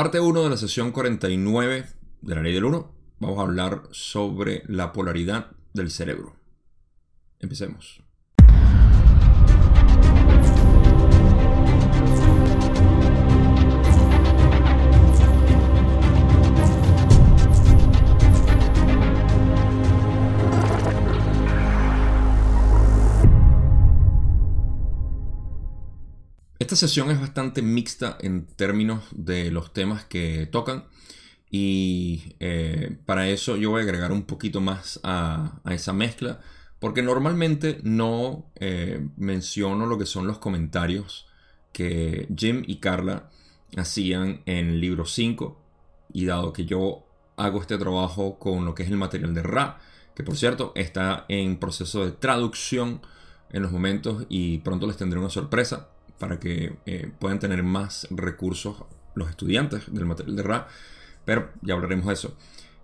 [0.00, 1.86] Parte 1 de la sesión 49
[2.22, 2.90] de la ley del 1.
[3.18, 6.36] Vamos a hablar sobre la polaridad del cerebro.
[7.38, 8.02] Empecemos.
[26.70, 30.84] Esta sesión es bastante mixta en términos de los temas que tocan
[31.50, 36.38] y eh, para eso yo voy a agregar un poquito más a, esa mezcla
[36.78, 41.26] porque normalmente no eh, menciono lo que son los comentarios
[41.72, 43.30] que Jim y Carla
[43.76, 45.60] hacían en el libro 5
[46.12, 47.04] y dado que yo
[47.36, 49.80] hago este trabajo con lo que es el material de Ra,
[50.14, 53.02] que por cierto está en proceso de traducción
[53.50, 55.88] en los momentos y pronto les tendré una sorpresa
[56.20, 58.84] para que eh, puedan tener más recursos
[59.14, 60.68] los estudiantes del material de RA,
[61.24, 62.36] pero ya hablaremos de eso.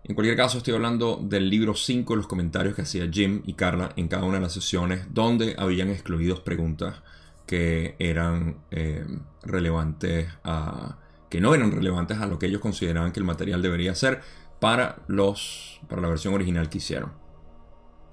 [0.05, 3.93] En cualquier caso, estoy hablando del libro 5, los comentarios que hacía Jim y Carla
[3.97, 7.03] en cada una de las sesiones, donde habían excluido preguntas
[7.47, 9.05] que eran eh,
[9.43, 10.99] relevantes a.
[11.29, 14.23] que no eran relevantes a lo que ellos consideraban que el material debería ser
[14.61, 15.81] para los.
[15.89, 17.13] para la versión original que hicieron.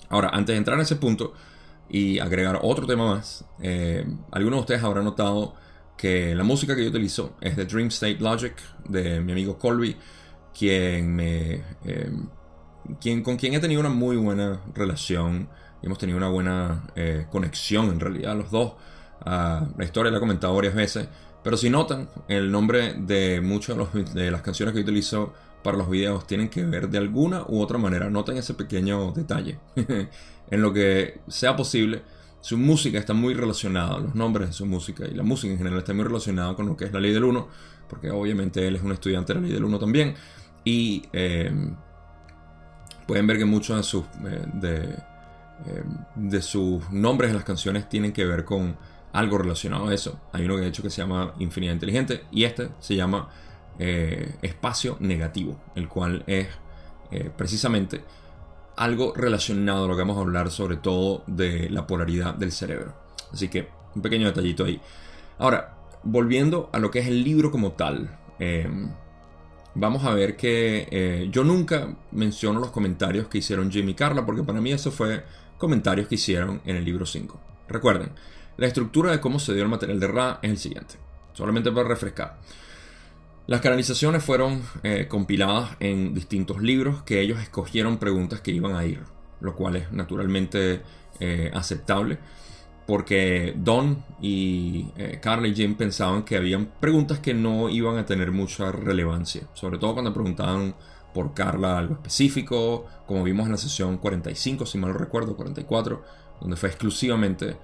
[0.10, 1.34] Ahora, antes de entrar en ese punto,
[1.90, 3.46] y agregar otro tema más.
[3.62, 5.56] Eh, algunos de ustedes habrán notado
[5.98, 8.56] que la música que yo utilizo es de Dream State Logic
[8.88, 9.96] de mi amigo Colby,
[10.58, 12.12] quien me, eh,
[13.00, 15.50] quien, con quien he tenido una muy buena relación.
[15.82, 18.74] Hemos tenido una buena eh, conexión en realidad los dos.
[19.22, 21.08] Ah, la historia la he comentado varias veces.
[21.44, 23.78] Pero si notan, el nombre de muchas
[24.14, 27.62] de las canciones que yo utilizo para los videos tienen que ver de alguna u
[27.62, 28.10] otra manera.
[28.10, 29.60] Noten ese pequeño detalle.
[30.50, 32.02] en lo que sea posible,
[32.42, 35.80] su música está muy relacionada, los nombres de su música y la música en general
[35.80, 37.48] está muy relacionada con lo que es la ley del 1,
[37.88, 40.16] porque obviamente él es un estudiante de la ley del 1 también.
[40.66, 41.76] Y em,
[43.08, 44.96] pueden ver que muchos de sus, eh,
[46.16, 48.76] de, sus nombres en las canciones tienen que ver con
[49.14, 50.20] algo relacionado a eso.
[50.34, 53.30] Hay uno que de hecho que se llama Infinidad Inteligente y este se llama
[53.80, 56.48] eh, Espacio Negativo, el cual es
[57.12, 58.04] eh, precisamente
[58.76, 62.94] algo relacionado a lo que vamos a hablar sobre todo de la polaridad del cerebro.
[63.32, 64.80] Así que un pequeño detallito ahí.
[65.38, 68.90] Ahora, volviendo a lo que es el libro como tal, em,
[69.76, 74.44] vamos a ver que eh, yo nunca menciono los comentarios que hicieron Jimmy Carla, porque
[74.44, 75.24] para mí eso fue
[75.58, 77.40] comentarios que hicieron en el libro 5.
[77.68, 78.12] Recuerden,
[78.58, 80.96] la estructura de cómo se dio el material de Ra es el siguiente,
[81.34, 82.40] solamente para refrescar.
[83.46, 88.86] Las canalizaciones fueron eh, compiladas en distintos libros que ellos escogieron preguntas que iban a
[88.86, 89.02] ir,
[89.42, 90.82] lo cual es naturalmente
[91.20, 92.20] eh, aceptable
[92.88, 98.06] porque Don y eh, Carla y Jim pensaban que habían preguntas que no iban a
[98.06, 100.76] tener mucha relevancia, sobre todo cuando preguntaban
[101.14, 106.04] por Carla algo específico, como vimos en la sesión 45, si mal no recuerdo, 44,
[106.42, 107.56] donde fue exclusivamente,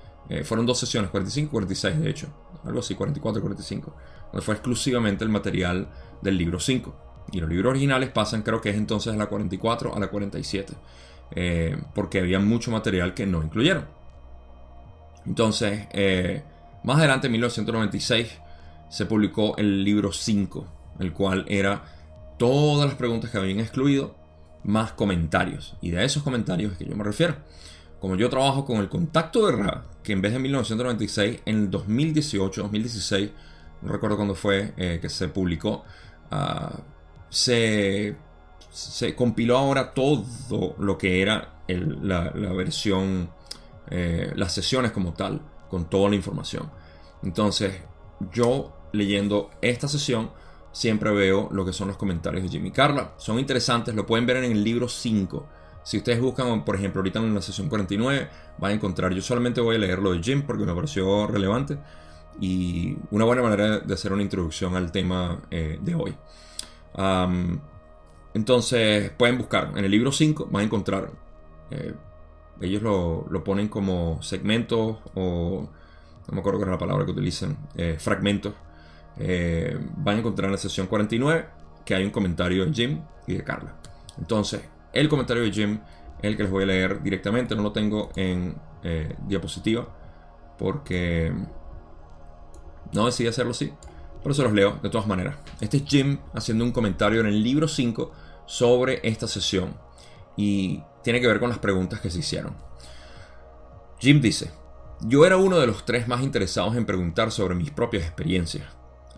[0.43, 2.27] fueron dos sesiones, 45 y 46 de hecho,
[2.63, 3.95] algo así, 44 y 45
[4.33, 5.87] fue exclusivamente el material
[6.21, 6.95] del libro 5.
[7.31, 10.73] Y los libros originales pasan, creo que es entonces a la 44 a la 47,
[11.35, 13.85] eh, porque había mucho material que no incluyeron.
[15.25, 16.43] Entonces, eh,
[16.83, 18.39] más adelante, en 1996,
[18.89, 20.65] se publicó el libro 5,
[20.99, 21.83] el cual era
[22.37, 24.15] todas las preguntas que habían excluido,
[24.63, 25.75] más comentarios.
[25.81, 27.35] Y de esos comentarios es que yo me refiero.
[27.99, 31.71] Como yo trabajo con el contacto de Ra, que en vez de 1996, en el
[31.71, 33.29] 2018, 2016,
[33.81, 35.83] no recuerdo cuándo fue eh, que se publicó,
[36.31, 36.79] ah,
[37.29, 38.15] se,
[39.15, 43.29] compiló ahora todo lo que era la, versión,
[43.89, 46.69] eh, las sesiones como tal, con toda la información.
[47.23, 47.81] Entonces,
[48.33, 50.31] yo leyendo esta sesión,
[50.71, 53.13] siempre veo lo que son los comentarios de Jimmy Carla.
[53.17, 55.47] Son interesantes, lo pueden ver en el libro 5.
[55.83, 59.61] Si ustedes buscan, por ejemplo, ahorita en la sesión 49, van a encontrar, yo solamente
[59.61, 61.77] voy a leer lo de Jim porque me pareció relevante
[62.39, 66.15] y una buena manera de hacer una introducción al tema eh, de hoy.
[68.33, 71.11] entonces pueden buscar en el libro 5, van a encontrar,
[71.71, 71.93] eh,
[72.61, 75.69] ellos lo, ponen como segmentos o
[76.27, 78.53] no me acuerdo cuál es la palabra que utilizan, eh, fragmentos.
[79.17, 81.47] van a encontrar en la sesión 49
[81.85, 83.75] que hay un comentario de Jim y de Carla.
[84.17, 84.61] Entonces,
[84.93, 85.79] el comentario de Jim
[86.19, 88.55] es el que les voy a leer directamente, no lo tengo en
[89.27, 89.87] diapositiva
[90.57, 91.33] porque
[92.93, 93.71] no decidí hacerlo así,
[94.23, 95.37] pero se los leo de todas maneras.
[95.61, 98.11] Este es Jim haciendo un comentario en el libro 5
[98.45, 99.75] sobre esta sesión
[100.35, 102.55] y tiene que ver con las preguntas que se hicieron.
[103.99, 104.51] Jim dice,
[105.01, 108.65] yo era uno de los tres más interesados en preguntar sobre mis propias experiencias.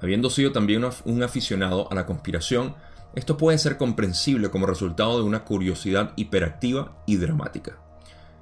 [0.01, 2.75] Habiendo sido también un aficionado a la conspiración,
[3.13, 7.77] esto puede ser comprensible como resultado de una curiosidad hiperactiva y dramática.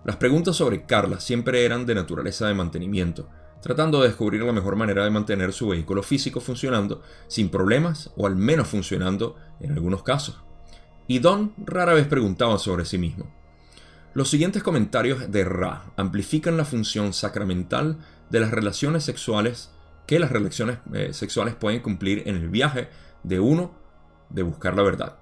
[0.06, 3.28] Las preguntas sobre Carla siempre eran de naturaleza de mantenimiento,
[3.62, 8.28] tratando de descubrir la mejor manera de mantener su vehículo físico funcionando sin problemas o
[8.28, 10.40] al menos funcionando en algunos casos.
[11.08, 13.34] Y Don rara vez preguntaba sobre sí mismo.
[14.14, 17.98] Los siguientes comentarios de Ra amplifican la función sacramental
[18.30, 19.72] de las relaciones sexuales
[20.08, 22.90] que las relaciones eh, sexuales pueden cumplir en el viaje
[23.24, 23.72] de uno
[24.30, 25.18] de buscar la verdad.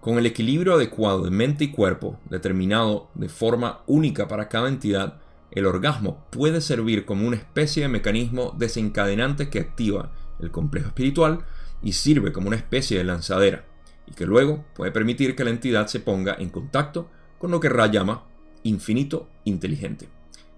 [0.00, 5.21] Con el equilibrio adecuado de mente y cuerpo, determinado de forma única para cada entidad,
[5.52, 11.44] el orgasmo puede servir como una especie de mecanismo desencadenante que activa el complejo espiritual
[11.82, 13.64] y sirve como una especie de lanzadera,
[14.06, 17.68] y que luego puede permitir que la entidad se ponga en contacto con lo que
[17.68, 18.24] Ra llama
[18.62, 20.08] infinito inteligente.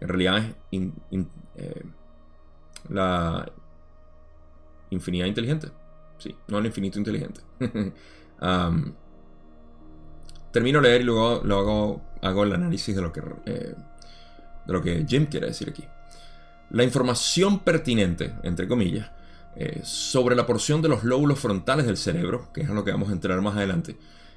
[0.01, 0.39] En realidad
[0.71, 0.83] es
[1.57, 1.83] eh,
[2.89, 3.51] la
[4.91, 5.69] infinidad inteligente.
[6.19, 7.41] Sí, no el infinito inteligente.
[10.53, 13.75] termino de leer y luego, luego hago el análisis de lo que eh,
[14.67, 15.85] de lo que Jim quiere decir aquí.
[16.71, 19.11] La información pertinente, entre comillas,
[19.57, 23.11] eh, sobre la porción de los lóbulos frontales del cerebro, que es lo que vamos
[23.11, 23.97] a entrar más adelante,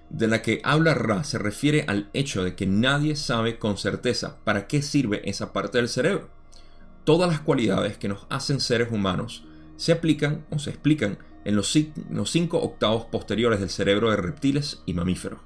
[0.10, 4.38] de la que habla Ra se refiere al hecho de que nadie sabe con certeza
[4.44, 6.30] para qué sirve esa parte del cerebro.
[7.04, 9.44] Todas las cualidades que nos hacen seres humanos
[9.76, 11.78] se aplican o se explican en los,
[12.10, 15.40] los cinco octavos posteriores del cerebro de reptiles y mamíferos.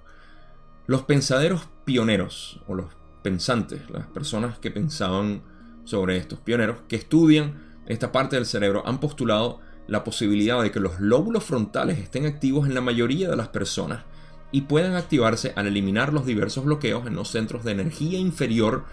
[0.87, 2.87] Los pensaderos pioneros, o los
[3.23, 5.43] pensantes, las personas que pensaban
[5.83, 10.79] sobre estos pioneros, que estudian esta parte del cerebro, han postulado la posibilidad de que
[10.79, 14.03] los lóbulos frontales estén activos en la mayoría de las personas
[14.51, 18.85] y puedan activarse al eliminar los diversos bloqueos en los centros de energía inferior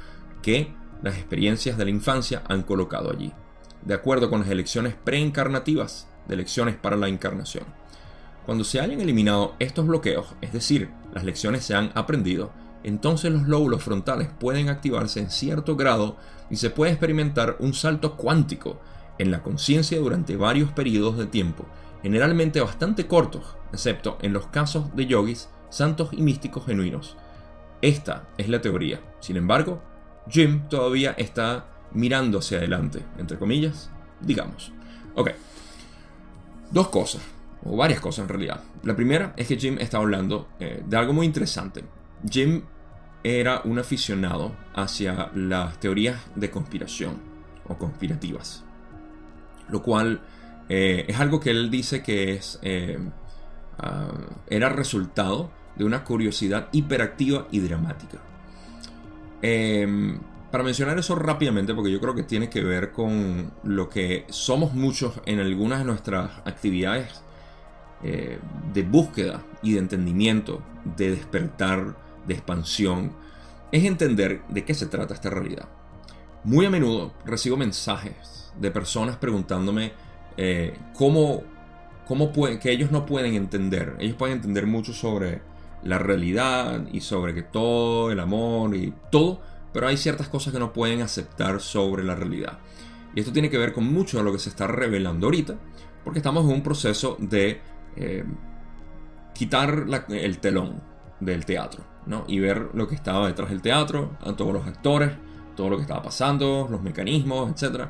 [0.43, 0.73] que
[1.03, 3.33] las experiencias de la infancia han colocado allí,
[3.85, 7.65] de acuerdo con las elecciones preencarnativas de elecciones para la encarnación.
[8.47, 12.51] Cuando se hayan eliminado estos bloqueos, es decir, las lecciones se han aprendido,
[12.85, 16.17] entonces los lóbulos frontales pueden activarse en cierto grado
[16.51, 18.79] y se puede experimentar un salto cuántico
[19.19, 21.67] en la conciencia durante varios periodos de tiempo,
[22.03, 27.17] generalmente bastante cortos, excepto en los casos de yogis, santos y místicos genuinos.
[27.83, 29.01] Esta es la teoría.
[29.21, 29.83] Sin embargo,
[30.29, 33.91] Jim todavía está mirando hacia adelante, entre comillas,
[34.21, 34.73] digamos.
[35.15, 35.31] Ok.
[36.71, 37.23] Dos cosas,
[37.65, 38.63] o varias cosas en realidad.
[38.83, 41.85] La primera es que Jim está hablando eh, de algo muy interesante.
[42.29, 42.62] Jim
[43.23, 47.19] era un aficionado hacia las teorías de conspiración
[47.69, 48.65] o conspirativas,
[49.69, 50.20] lo cual
[50.69, 52.99] eh, es algo que él dice que es eh,
[53.79, 54.12] ah,
[54.49, 58.19] era resultado de una curiosidad hiperactiva y dramática.
[59.41, 60.19] Em,
[60.50, 64.75] para mencionar eso rápidamente, porque yo creo que tiene que ver con lo que somos
[64.75, 67.23] muchos en algunas de nuestras actividades
[68.03, 68.38] eh,
[68.73, 70.62] de búsqueda y de entendimiento,
[70.97, 73.13] de despertar de expansión,
[73.73, 75.69] es entender de qué se trata esta realidad.
[76.45, 79.93] Muy a menudo recibo mensajes de personas preguntándome
[80.37, 81.43] eh, cómo,
[82.07, 83.97] cómo que ellos no pueden entender.
[83.99, 85.43] Ellos pueden entender mucho sobre
[85.83, 89.41] la realidad y sobre que todo, el amor y todo,
[89.73, 92.59] pero hay ciertas cosas que no pueden aceptar sobre la realidad.
[93.15, 95.57] Y esto tiene que ver con mucho de lo que se está revelando ahorita,
[96.05, 97.61] porque estamos en un proceso de
[97.97, 98.25] eh,
[99.35, 100.82] quitar el telón
[101.20, 105.12] del teatro y ver lo que estaba detrás del teatro, a todos los actores,
[105.56, 107.86] todo lo que estaba pasando, los mecanismos, etc.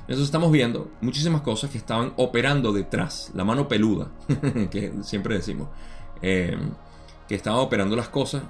[0.00, 4.08] Entonces estamos viendo muchísimas cosas que estaban operando detrás, la mano peluda,
[4.70, 5.68] que siempre decimos,
[6.20, 6.56] eh,
[7.28, 8.42] que estaba operando las cosas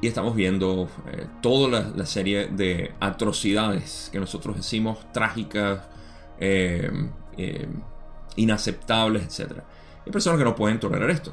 [0.00, 5.80] y estamos viendo eh, toda la, serie de atrocidades que nosotros decimos trágicas,
[6.40, 6.90] eh,
[8.36, 9.60] inaceptables, etc.
[10.04, 11.32] Hay personas que no pueden tolerar esto.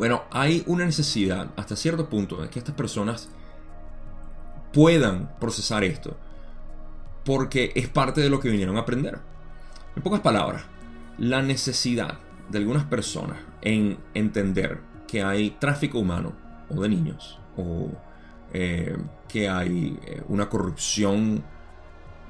[0.00, 3.28] Bueno, hay una necesidad hasta cierto punto de que estas personas
[4.72, 6.16] puedan procesar esto,
[7.22, 9.18] porque es parte de lo que vinieron a aprender.
[9.94, 10.62] En pocas palabras,
[11.18, 16.32] la necesidad de algunas personas en entender que hay tráfico humano
[16.70, 17.90] o de niños, o
[18.54, 18.96] eh,
[19.28, 21.44] que hay eh, una corrupción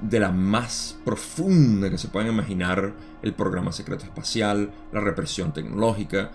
[0.01, 6.31] de la más profunda que se pueden imaginar, el programa secreto espacial, la represión tecnológica,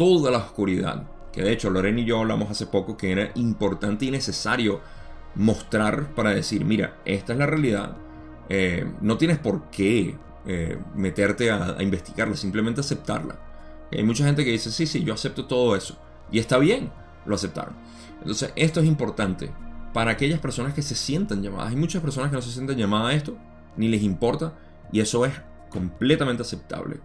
[0.00, 1.02] toda la oscuridad.
[1.30, 4.80] Que de hecho Lorena y yo hablamos hace poco que era importante y necesario
[5.34, 7.98] mostrar para decir, mira, esta es la realidad.
[8.48, 10.16] Eh, no tienes por qué
[10.46, 13.38] eh, meterte a, investigarla, simplemente aceptarla.
[13.92, 15.98] Hay mucha gente que dice, sí, sí, yo acepto todo eso.
[16.32, 16.90] Y está bien,
[17.26, 17.74] lo aceptaron.
[18.20, 19.50] Entonces, esto es importante
[19.92, 21.72] para aquellas personas que se sientan llamadas.
[21.72, 23.36] Hay muchas personas que no se sienten llamadas a esto,
[23.76, 24.54] ni les importa,
[24.92, 25.34] y eso es
[25.68, 27.00] completamente aceptable.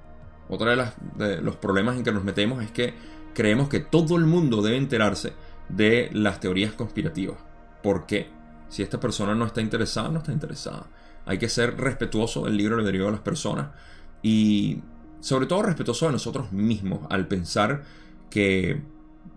[0.49, 2.93] Otra de, las, de los problemas en que nos metemos es que
[3.33, 5.33] creemos que todo el mundo debe enterarse
[5.69, 7.37] de las teorías conspirativas.
[7.81, 8.29] ¿Por qué?
[8.69, 10.87] Si esta persona no está interesada, no está interesada.
[11.25, 13.69] Hay que ser respetuoso del libre albedrío de las personas
[14.21, 14.81] y
[15.19, 17.83] sobre todo respetuoso de nosotros mismos al pensar
[18.29, 18.81] que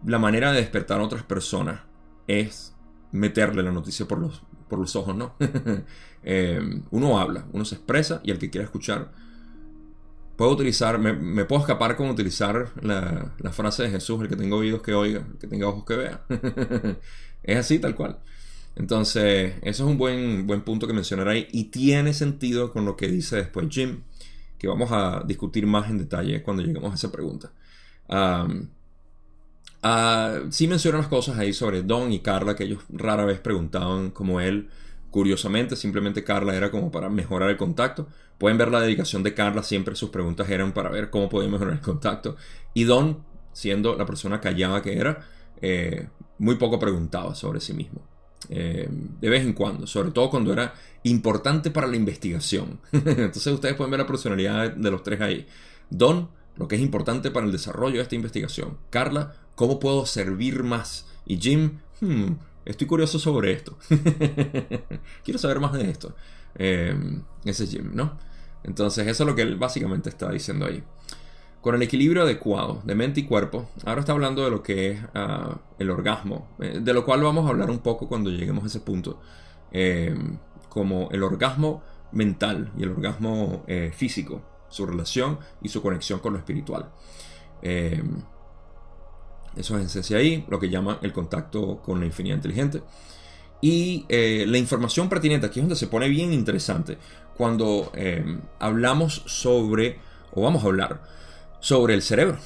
[0.04, 1.80] la manera de despertar a otras personas
[2.26, 2.74] es
[3.10, 5.34] meterle la noticia por los, por los ojos, ¿no?
[6.24, 6.60] Eh,
[6.90, 9.12] uno habla, uno se expresa y el que quiera escuchar
[10.38, 14.54] puedo utilizar, me, puedo escapar con utilizar la, la, frase de Jesús, el que tenga
[14.54, 16.22] oídos que oiga, el que tenga ojos que vea.
[17.42, 18.20] es así tal cual.
[18.76, 22.96] Entonces, eso es un buen, buen punto que mencionar ahí y tiene sentido con lo
[22.96, 24.02] que dice después Jim,
[24.58, 27.50] que vamos a discutir más en detalle cuando lleguemos a esa pregunta.
[28.08, 28.68] Um,
[30.50, 34.40] sí menciona unas cosas ahí sobre Don y Carla que ellos rara vez preguntaban como
[34.40, 34.68] él.
[35.18, 38.06] Curiosamente, simplemente Carla era como para mejorar el contacto.
[38.38, 41.74] Pueden ver la dedicación de Carla, siempre sus preguntas eran para ver cómo podía mejorar
[41.74, 42.36] el contacto.
[42.72, 45.26] Y Don, siendo la persona callada que era,
[45.60, 46.06] eh,
[46.38, 48.00] muy poco preguntaba sobre sí mismo.
[48.48, 50.72] Eh, de vez en cuando, sobre todo cuando era
[51.02, 52.78] importante para la investigación.
[52.92, 55.48] Entonces ustedes pueden ver la personalidad de los tres ahí.
[55.90, 58.78] Don, lo que es importante para el desarrollo de esta investigación.
[58.90, 61.08] Carla, cómo puedo servir más.
[61.26, 62.34] Y Jim, hmm,
[62.68, 63.76] estoy curioso sobre esto.
[65.24, 66.14] Quiero saber más de esto.
[66.54, 66.94] Eh,
[67.44, 68.18] ese es Jim, ¿no?
[68.64, 70.82] Entonces eso es lo que él básicamente está diciendo ahí
[71.60, 73.68] con el equilibrio adecuado de mente y cuerpo.
[73.84, 77.46] Ahora está hablando de lo que es ah, el orgasmo, eh, de lo cual vamos
[77.46, 79.20] a hablar un poco cuando lleguemos a ese punto.
[79.72, 80.16] Eh,
[80.68, 81.82] como el orgasmo
[82.12, 86.90] mental y el orgasmo eh, físico, su relación y su conexión con lo espiritual.
[89.58, 92.82] Eso es en ahí, lo que llama el contacto con la infinidad inteligente.
[93.60, 96.96] Y la información pertinente, aquí es donde se pone bien interesante,
[97.36, 97.90] cuando
[98.60, 99.98] hablamos sobre,
[100.32, 101.02] o vamos a hablar,
[101.60, 102.38] sobre el cerebro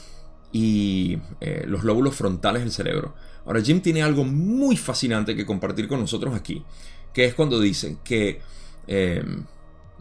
[0.52, 3.14] y eh, los lóbulos frontales del cerebro.
[3.46, 6.64] Ahora, Jim tiene algo muy fascinante que compartir con nosotros aquí,
[7.12, 8.40] que es cuando dice que...
[8.86, 9.44] Em,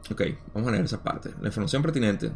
[0.10, 0.22] ok,
[0.54, 1.32] vamos a leer esa parte.
[1.42, 2.32] La información pertinente,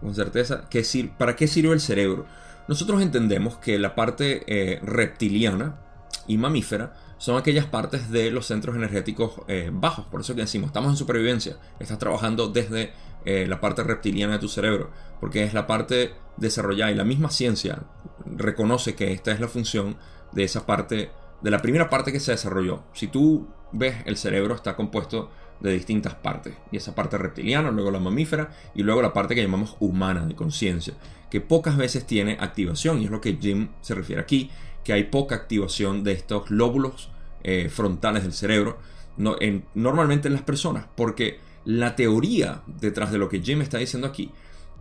[0.00, 0.82] con certeza, que
[1.18, 2.26] ¿para qué sirve el cerebro?
[2.66, 5.80] Nosotros entendemos que la parte eh, reptiliana
[6.26, 10.06] y mamífera son aquellas partes de los centros energéticos eh, bajos.
[10.06, 11.56] Por eso que decimos, estamos en supervivencia.
[11.78, 12.92] Estás trabajando desde
[13.24, 14.90] eh, la parte reptiliana de tu cerebro,
[15.20, 17.82] porque es la parte desarrollada y la misma ciencia
[18.26, 19.96] reconoce que esta es la función
[20.32, 22.82] de esa parte, de la primera parte que se desarrolló.
[22.92, 25.30] Si tú ves, el cerebro está compuesto
[25.60, 29.42] de distintas partes, y esa parte reptiliana, luego la mamífera, y luego la parte que
[29.42, 30.94] llamamos humana, de conciencia,
[31.30, 34.50] que pocas veces tiene activación, y es lo que Jim se refiere aquí,
[34.84, 37.10] que hay poca activación de estos lóbulos
[37.42, 38.78] eh, frontales del cerebro,
[39.16, 44.32] normalmente en las personas, porque la teoría detrás de lo que Jim está diciendo aquí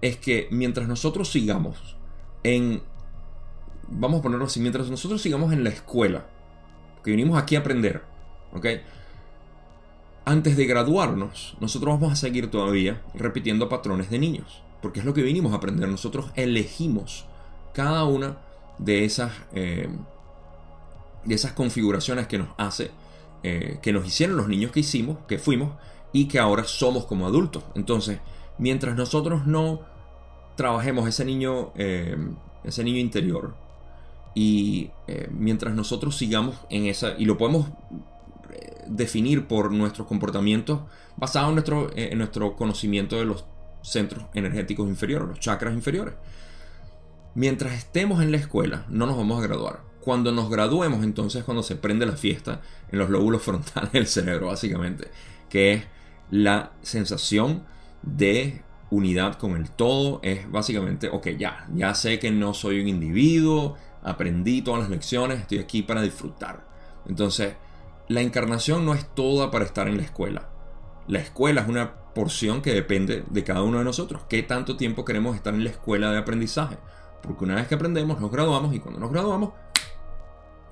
[0.01, 1.97] es que mientras nosotros sigamos
[2.43, 2.81] en,
[3.87, 6.27] vamos a ponerlo así, mientras nosotros sigamos en la escuela,
[7.03, 8.03] que vinimos aquí a aprender,
[8.51, 8.65] ¿ok?
[10.25, 15.13] Antes de graduarnos, nosotros vamos a seguir todavía repitiendo patrones de niños, porque es lo
[15.13, 15.89] que vinimos a aprender.
[15.89, 17.25] Nosotros elegimos
[17.73, 18.37] cada una
[18.77, 19.89] de esas, eh,
[21.25, 22.91] de esas configuraciones que nos hace,
[23.43, 25.73] eh, que nos hicieron los niños que hicimos, que fuimos,
[26.13, 27.63] y que ahora somos como adultos.
[27.75, 28.19] Entonces,
[28.57, 29.81] mientras nosotros no
[30.55, 32.15] trabajemos ese niño, eh,
[32.63, 33.55] ese niño interior,
[34.35, 34.89] y
[35.29, 37.67] mientras nosotros sigamos en esa, y lo podemos
[38.87, 40.81] definir por nuestros comportamientos
[41.17, 43.45] basados en nuestro, en nuestro conocimiento de los
[43.81, 46.15] centros energéticos inferiores, los chakras inferiores.
[47.35, 49.81] Mientras estemos en la escuela, no nos vamos a graduar.
[50.01, 54.47] Cuando nos graduemos, entonces cuando se prende la fiesta en los lóbulos frontales del cerebro,
[54.47, 55.09] básicamente,
[55.49, 55.83] que es
[56.29, 57.63] la sensación
[58.01, 62.87] de unidad con el todo es básicamente, ok, ya, ya sé que no soy un
[62.87, 66.67] individuo, aprendí todas las lecciones, estoy aquí para disfrutar.
[67.07, 67.55] Entonces,
[68.07, 70.49] la encarnación no es toda para estar en la escuela.
[71.07, 74.23] La escuela es una porción que depende de cada uno de nosotros.
[74.29, 76.77] ¿Qué tanto tiempo queremos estar en la escuela de aprendizaje?
[77.21, 79.51] Porque una vez que aprendemos, nos graduamos y cuando nos graduamos,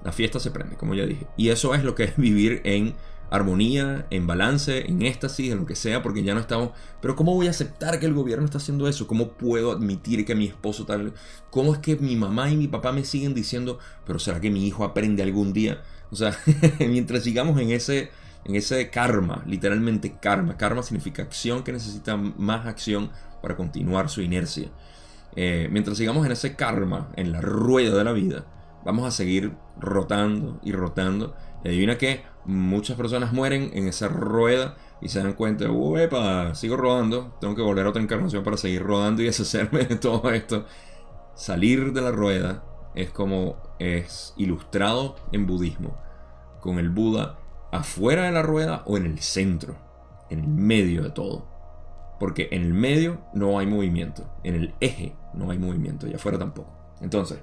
[0.04, 1.28] la fiesta se prende, como ya dije.
[1.38, 2.96] Y eso es lo que es vivir en
[3.30, 6.72] armonía, en balance, en éxtasis, en lo que sea, porque ya no estamos.
[7.02, 9.08] Pero ¿cómo voy a aceptar que el gobierno está haciendo eso?
[9.08, 11.14] ¿Cómo puedo admitir que mi esposo tal?
[11.50, 14.68] ¿Cómo es que mi mamá y mi papá me siguen diciendo, pero será que mi
[14.68, 15.82] hijo aprende algún día?
[16.12, 16.38] O sea,
[16.80, 18.12] mientras sigamos en ese,
[18.46, 20.58] en ese karma, literalmente karma.
[20.58, 24.70] Karma significa acción que necesita más acción para continuar su inercia.
[25.36, 28.46] Eh, mientras sigamos en ese karma, en la rueda de la vida,
[28.84, 31.36] vamos a seguir rotando y rotando.
[31.64, 35.66] Y adivina que muchas personas mueren en esa rueda y se dan cuenta,
[35.98, 39.96] epa, sigo rodando, tengo que volver a otra encarnación para seguir rodando y deshacerme de
[39.96, 40.66] todo esto.
[41.36, 42.64] Salir de la rueda
[42.94, 45.98] es como es ilustrado en budismo,
[46.60, 47.38] con el Buda
[47.72, 49.76] afuera de la rueda o en el centro,
[50.30, 51.48] en el medio de todo.
[52.20, 56.38] Porque en el medio no hay movimiento, en el eje no hay movimiento y afuera
[56.38, 56.72] tampoco.
[57.02, 57.40] Entonces,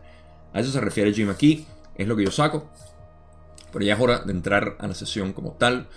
[0.53, 1.67] a eso se refiere Jim aquí,
[1.97, 2.71] es lo que yo saco.
[3.73, 5.89] Pero ya es hora de entrar a la sesión como tal.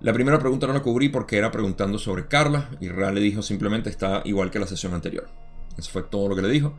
[0.00, 3.42] La primera pregunta no la cubrí porque era preguntando sobre Carla y Ra le dijo
[3.42, 5.28] simplemente está igual que la sesión anterior.
[5.76, 6.74] Eso fue todo lo que le dijo.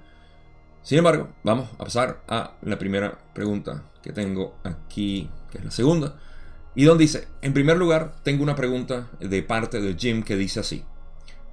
[0.82, 5.72] Sin embargo, vamos a pasar a la primera pregunta que tengo aquí, que es la
[5.72, 6.20] segunda.
[6.76, 10.60] Y donde dice, en primer lugar, tengo una pregunta de parte de Jim que dice
[10.62, 10.86] así.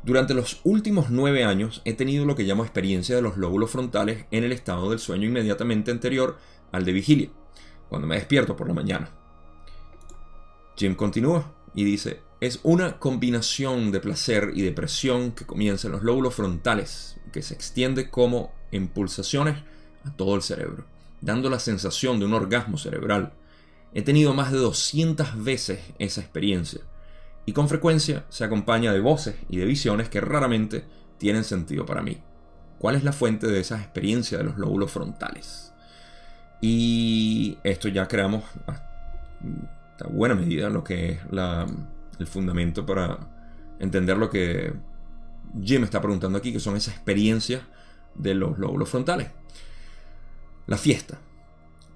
[0.05, 4.27] Durante los últimos nueve años he tenido lo que llamo experiencia de los lóbulos frontales
[4.31, 6.39] en el estado del sueño inmediatamente anterior
[6.71, 7.31] al de vigilia,
[7.89, 9.11] cuando me despierto por la mañana.
[10.77, 16.03] Jim continúa y dice, es una combinación de placer y depresión que comienza en los
[16.03, 19.57] lóbulos frontales, que se extiende como en pulsaciones
[20.05, 20.85] a todo el cerebro,
[21.21, 23.33] dando la sensación de un orgasmo cerebral.
[23.95, 26.81] He tenido más de 200 veces esa experiencia,
[27.47, 30.85] y con frecuencia se acompaña de voces y de visiones que raramente
[31.19, 32.19] tienen sentido para mí.
[32.79, 35.73] ¿Cuál es la fuente de esas experiencias de los lóbulos frontales?
[36.61, 38.83] Y esto ya creamos a
[40.11, 41.21] buena medida lo que es
[42.19, 43.19] el fundamento para
[43.79, 44.75] entender lo que
[45.63, 47.63] Jim está preguntando aquí, que son esas experiencias
[48.19, 49.29] de los lóbulos frontales.
[50.67, 51.21] La fiesta.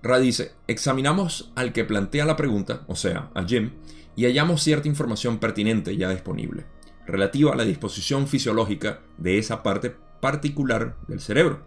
[0.02, 3.72] Ra dice, examinamos al que plantea la pregunta, o sea, a Jim,
[4.16, 6.64] y hallamos cierta información pertinente ya disponible,
[7.06, 11.66] relativa a la disposición fisiológica de esa parte particular del cerebro.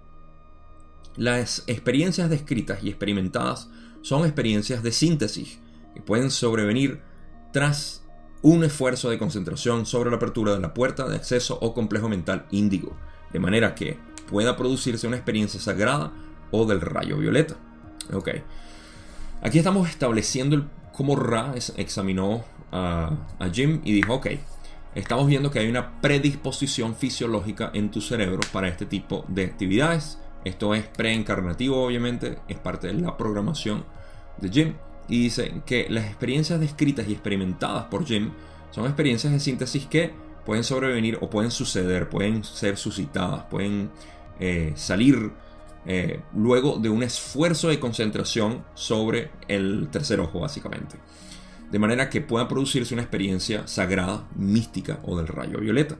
[1.15, 3.69] Las experiencias descritas y experimentadas
[4.01, 5.59] son experiencias de síntesis
[5.93, 7.01] que pueden sobrevenir
[7.51, 8.03] tras
[8.41, 12.45] un esfuerzo de concentración sobre la apertura de la puerta de acceso o complejo mental
[12.51, 12.97] índigo,
[13.31, 13.97] de manera que
[14.29, 16.11] pueda producirse una experiencia sagrada
[16.51, 17.55] o del rayo violeta.
[18.13, 18.29] Ok.
[19.41, 24.27] Aquí estamos estableciendo cómo Ra examinó a, a Jim y dijo, ok,
[24.95, 30.19] estamos viendo que hay una predisposición fisiológica en tu cerebro para este tipo de actividades.
[30.45, 33.85] Esto es preencarnativo, obviamente, es parte de la programación
[34.39, 34.73] de Jim.
[35.07, 38.31] Y dice que las experiencias descritas y experimentadas por Jim
[38.71, 40.13] son experiencias de síntesis que
[40.45, 43.91] pueden sobrevenir o pueden suceder, pueden ser suscitadas, pueden
[44.39, 45.31] eh, salir
[45.85, 50.97] eh, luego de un esfuerzo de concentración sobre el tercer ojo, básicamente.
[51.71, 55.95] De manera que pueda producirse una experiencia sagrada, mística o del rayo violeta.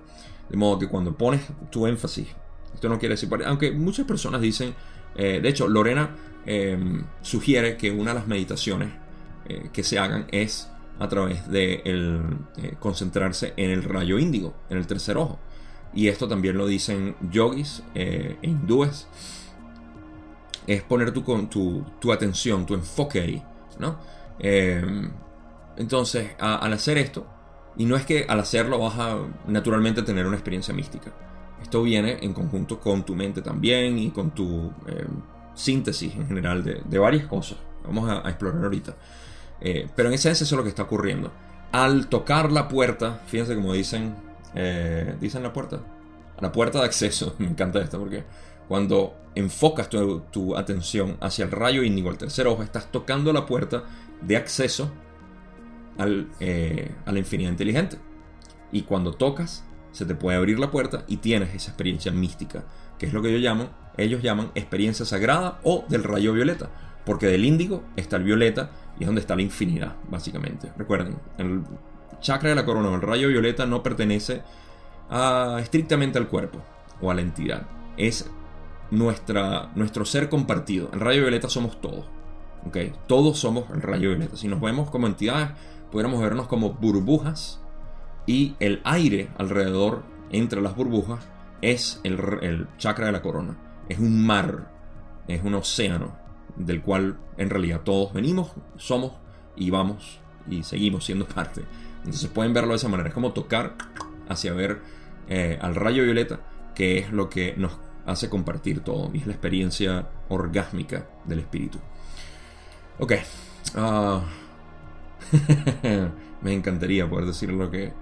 [0.49, 2.27] De modo que cuando pones tu énfasis,
[2.73, 4.75] esto no quiere decir, aunque muchas personas dicen,
[5.15, 6.15] eh, de hecho, Lorena
[7.21, 8.89] sugiere que una de las meditaciones
[9.71, 10.67] que se hagan es
[11.03, 12.21] a través de el,
[12.79, 15.39] concentrarse en el rayo índigo, en el tercer ojo
[15.95, 19.07] y esto también lo dicen yogis eh, hindúes,
[20.65, 23.43] es poner tu, tu, tu, atención, tu enfoque ahí,
[23.79, 23.97] ¿no?
[24.39, 25.11] Em,
[25.77, 27.27] entonces, al hacer esto,
[27.75, 31.11] y no es que al hacerlo vas a naturalmente tener una experiencia mística,
[31.61, 35.21] esto viene en conjunto con tu mente también y con tu em,
[35.53, 37.57] síntesis en general de, varias cosas.
[37.83, 38.95] Vamos a, explorar ahorita.
[39.63, 41.31] Eh, pero en esencia eso es lo que está ocurriendo.
[41.71, 44.15] Al tocar la puerta, fíjense como dicen
[44.55, 45.79] eh, dicen la puerta.
[46.39, 47.35] La puerta de acceso.
[47.39, 48.23] Me encanta esto porque
[48.67, 53.83] cuando enfocas tu, atención hacia el rayo índigo, el tercer ojo, estás tocando la puerta
[54.21, 54.91] de acceso
[55.97, 57.97] al, eh, a la infinidad inteligente.
[58.71, 62.63] Y cuando tocas, se te puede abrir la puerta y tienes esa experiencia mística,
[62.97, 66.69] que es lo que yo llamo, ellos llaman experiencia sagrada o del rayo violeta.
[67.05, 70.71] Porque del índigo está el violeta y es donde está la infinidad, básicamente.
[70.77, 71.63] Recuerden, el
[72.21, 74.41] chakra de la corona el rayo violeta no pertenece
[75.09, 76.59] a, estrictamente al cuerpo
[77.01, 77.63] o a la entidad.
[77.97, 78.29] Es
[78.91, 80.89] nuestra, nuestro ser compartido.
[80.93, 82.05] El rayo violeta somos todos.
[82.67, 82.93] ¿okay?
[83.07, 84.37] Todos somos el rayo violeta.
[84.37, 85.49] Si nos vemos como entidades,
[85.91, 87.59] pudiéramos vernos como burbujas
[88.25, 91.27] y el aire alrededor entre las burbujas
[91.61, 93.57] es el, el chakra de la corona.
[93.89, 94.71] Es un mar,
[95.27, 96.22] es un océano
[96.55, 99.13] del cual en realidad todos venimos, somos
[99.55, 101.63] y vamos y seguimos siendo parte.
[101.99, 103.09] Entonces pueden verlo de esa manera.
[103.09, 103.75] Es como tocar
[104.27, 104.81] hacia ver
[105.29, 106.39] eh, al rayo violeta,
[106.75, 109.09] que es lo que nos hace compartir todo.
[109.13, 111.79] Y es la experiencia orgásmica del espíritu.
[112.99, 113.13] Ok.
[113.75, 114.21] Ah,
[116.41, 117.93] me encantaría poder decir lo que,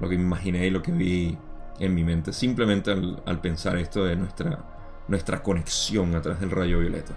[0.00, 1.38] lo que imaginé y lo que vi
[1.78, 2.32] en mi mente.
[2.32, 7.14] Simplemente al, pensar esto de nuestra, nuestra conexión a través del rayo violeta.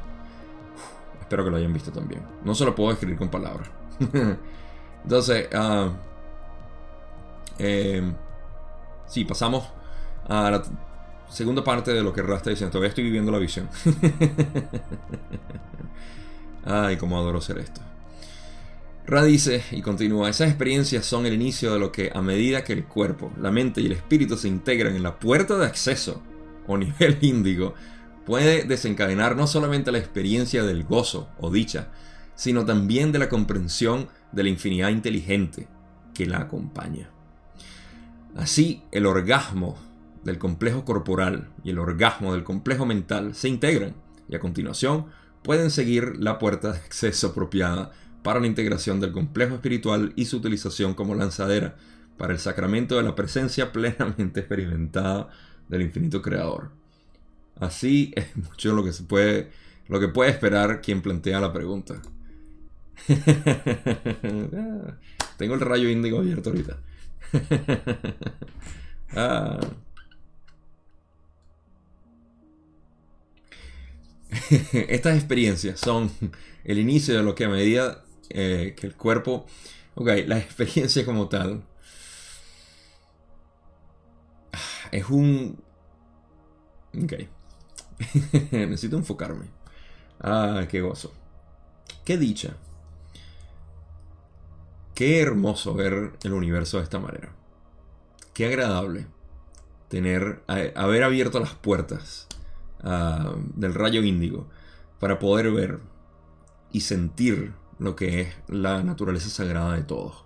[1.27, 2.21] Espero que lo hayan visto también.
[2.45, 3.69] No se lo puedo escribir con palabras.
[5.03, 5.91] Entonces, uh,
[7.59, 8.01] Eh,
[9.07, 9.67] sí, pasamos
[10.27, 10.63] a la
[11.29, 12.71] segunda parte de lo que Ra está diciendo.
[12.71, 13.67] Todavía estoy viviendo la visión.
[16.65, 17.81] Ay, cómo adoro hacer esto.
[19.05, 22.73] Ra dice y continúa, esas experiencias son el inicio de lo que a medida que
[22.73, 26.21] el cuerpo, la mente y el espíritu se integran en la puerta de acceso
[26.67, 27.73] o nivel índigo,
[28.27, 31.87] puede desencadenar no solamente la experiencia del gozo o dicha,
[32.35, 35.69] sino también de la comprensión de la infinidad inteligente
[36.13, 37.09] que la acompaña.
[38.35, 39.77] Así, el orgasmo
[40.25, 43.95] del complejo corporal y el orgasmo del complejo mental se integran
[44.27, 45.05] y a continuación
[45.41, 47.91] pueden seguir la puerta de acceso apropiada
[48.23, 51.77] para la integración del complejo espiritual y su utilización como lanzadera
[52.17, 55.29] para el sacramento de la presencia plenamente experimentada
[55.69, 56.71] del infinito creador.
[57.59, 59.51] Así es mucho lo que se puede
[59.87, 62.01] lo que puede esperar quien plantea la pregunta.
[65.37, 66.77] Tengo el rayo índigo abierto ahorita.
[69.15, 69.59] ah.
[74.73, 76.11] Estas experiencias son
[76.65, 79.45] el inicio de lo que a medida eh, que el cuerpo...
[79.95, 81.63] Ok, la experiencia como tal
[84.91, 85.59] es un...
[87.03, 87.13] Ok.
[88.51, 89.45] Necesito enfocarme.
[90.19, 91.13] Ah, qué gozo.
[92.05, 92.55] Qué dicha.
[94.95, 97.33] Qué hermoso ver el universo de esta manera.
[98.33, 99.07] Qué agradable
[99.89, 102.27] tener, haber abierto las puertas
[102.81, 104.47] ah, del rayo índigo
[104.99, 105.79] para poder ver
[106.71, 110.25] y sentir lo que es la naturaleza sagrada de todo.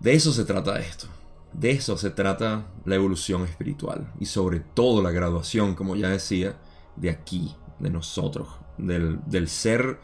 [0.00, 1.08] De eso se trata esto.
[1.54, 6.58] De eso se trata la evolución espiritual y sobre todo la graduación, como ya decía,
[6.96, 10.00] de aquí, de nosotros, del, ser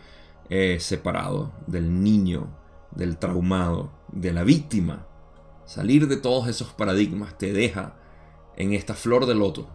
[0.49, 2.57] eh, separado, del niño,
[2.93, 5.07] del traumado, de la víctima.
[5.65, 7.97] Salir de todos esos paradigmas te deja
[8.57, 9.69] en esta flor de loto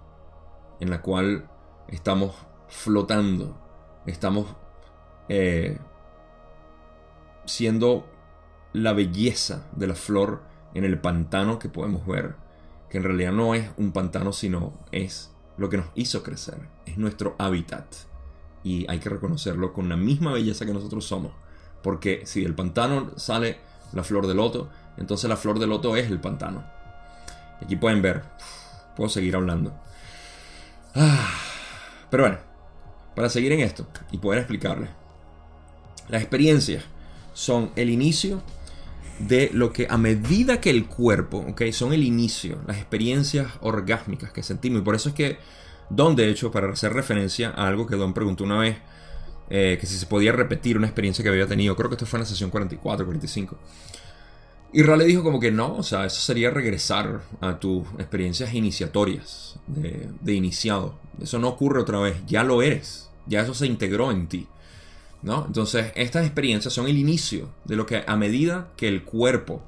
[0.80, 1.50] en la cual
[1.90, 2.36] estamos
[2.68, 3.58] flotando,
[4.06, 4.56] estamos
[5.30, 5.78] eh,
[7.46, 8.06] siendo
[8.74, 12.36] la belleza de la flor en el pantano que podemos ver,
[12.90, 16.98] que en realidad no es un pantano, sino es lo que nos hizo crecer, es
[16.98, 17.86] nuestro hábitat.
[18.64, 21.32] Y hay que reconocerlo con la misma belleza que nosotros somos.
[21.82, 23.58] Porque si del pantano sale
[23.94, 26.64] la flor de loto, entonces la flor de loto es el pantano.
[27.62, 28.24] Aquí pueden ver,
[28.96, 29.74] puedo seguir hablando.
[30.94, 31.30] Ah,
[32.10, 32.38] pero bueno,
[33.16, 34.90] para seguir en esto y poder explicarles,
[36.10, 36.84] las experiencias
[37.34, 38.42] son el inicio
[39.19, 44.32] de lo que a medida que el cuerpo, ok, son el inicio, las experiencias orgásmicas
[44.32, 44.82] que sentimos.
[44.82, 45.38] Y por eso es que
[45.89, 48.78] Don, de hecho, para hacer referencia a algo que Don preguntó una vez,
[49.49, 52.17] eh, que si se podía repetir una experiencia que había tenido, creo que esto fue
[52.17, 53.58] en la sesión 44, 45.
[54.73, 58.54] Y Ra le dijo como que no, o sea, eso sería regresar a tus experiencias
[58.54, 60.97] iniciatorias de iniciado.
[61.21, 64.47] Eso no ocurre otra vez, ya lo eres, ya eso se integró en ti.
[65.26, 65.44] ¿No?
[65.48, 69.64] Entonces, estas experiencias son el inicio de lo que a medida que el cuerpo,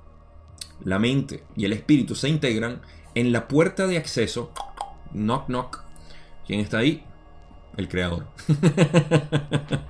[0.85, 2.81] la mente y el espíritu se integran
[3.15, 4.51] en la puerta de acceso,
[5.13, 5.79] knock knock,
[6.45, 7.03] ¿quién está ahí?
[7.75, 8.27] El creador.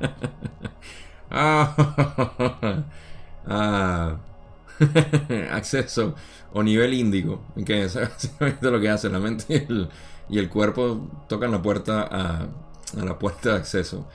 [1.31, 2.85] ah,
[3.47, 4.17] ah.
[5.51, 6.15] acceso
[6.53, 7.99] o nivel índigo, que es
[8.61, 9.67] lo que hace la mente
[10.29, 12.47] y el, cuerpo tocan la puerta a
[12.93, 14.07] la puerta de acceso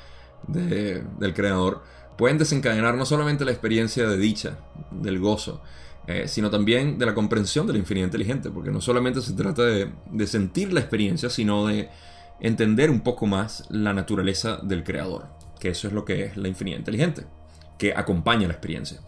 [0.49, 1.83] del creador
[2.17, 4.59] pueden desencadenar no solamente la experiencia de dicha,
[4.91, 5.63] del gozo,
[6.07, 9.63] eh, sino también de la comprensión de la infinidad inteligente, porque no solamente se trata
[9.63, 11.89] de, de, sentir la experiencia, sino de
[12.41, 15.27] entender un poco más la naturaleza del creador,
[15.61, 17.25] que eso es lo que es la infinidad inteligente,
[17.79, 19.01] que acompaña la experiencia.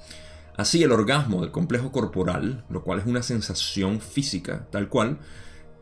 [0.57, 5.19] Así el orgasmo del complejo corporal, lo cual es una sensación física tal cual,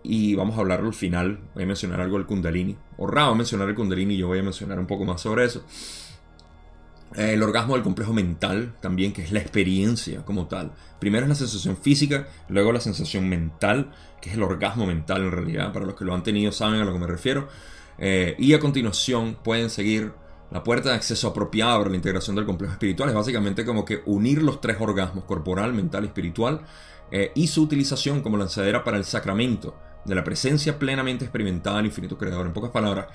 [0.03, 1.39] y vamos a hablarlo al final.
[1.55, 2.77] Voy a mencionar algo del Kundalini.
[2.97, 5.65] O mencionar el Kundalini y yo voy a mencionar un poco más sobre eso.
[7.15, 10.73] El orgasmo del complejo mental también, que es la experiencia como tal.
[10.99, 15.33] Primero es la sensación física, luego la sensación mental, que es el orgasmo mental en
[15.33, 15.73] realidad.
[15.73, 17.49] Para los que lo han tenido saben a lo que me refiero.
[17.99, 20.13] Eh, y a continuación pueden seguir
[20.51, 23.11] la puerta de acceso apropiada para la integración del complejo espiritual.
[23.11, 26.63] Es básicamente como que unir los tres orgasmos, corporal, mental y espiritual,
[27.11, 31.87] eh, y su utilización como lanzadera para el sacramento de la presencia plenamente experimentada del
[31.87, 32.47] infinito creador.
[32.47, 33.07] En pocas palabras,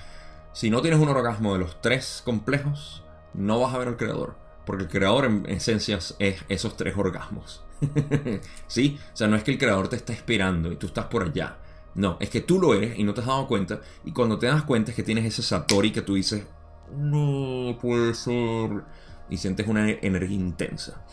[0.52, 4.36] si no tienes un orgasmo de los tres complejos, no vas a ver al creador.
[4.64, 7.64] Porque el creador en esencia es esos tres orgasmos.
[8.66, 8.98] ¿Sí?
[9.12, 11.58] O sea, no es que el creador te está esperando y tú estás por allá.
[11.94, 13.80] No, es que tú lo eres y no te has dado cuenta.
[14.04, 16.44] Y cuando te das cuenta es que tienes ese Satori que tú dices,
[16.96, 18.84] no puede ser.
[19.30, 21.04] Y sientes una energía intensa.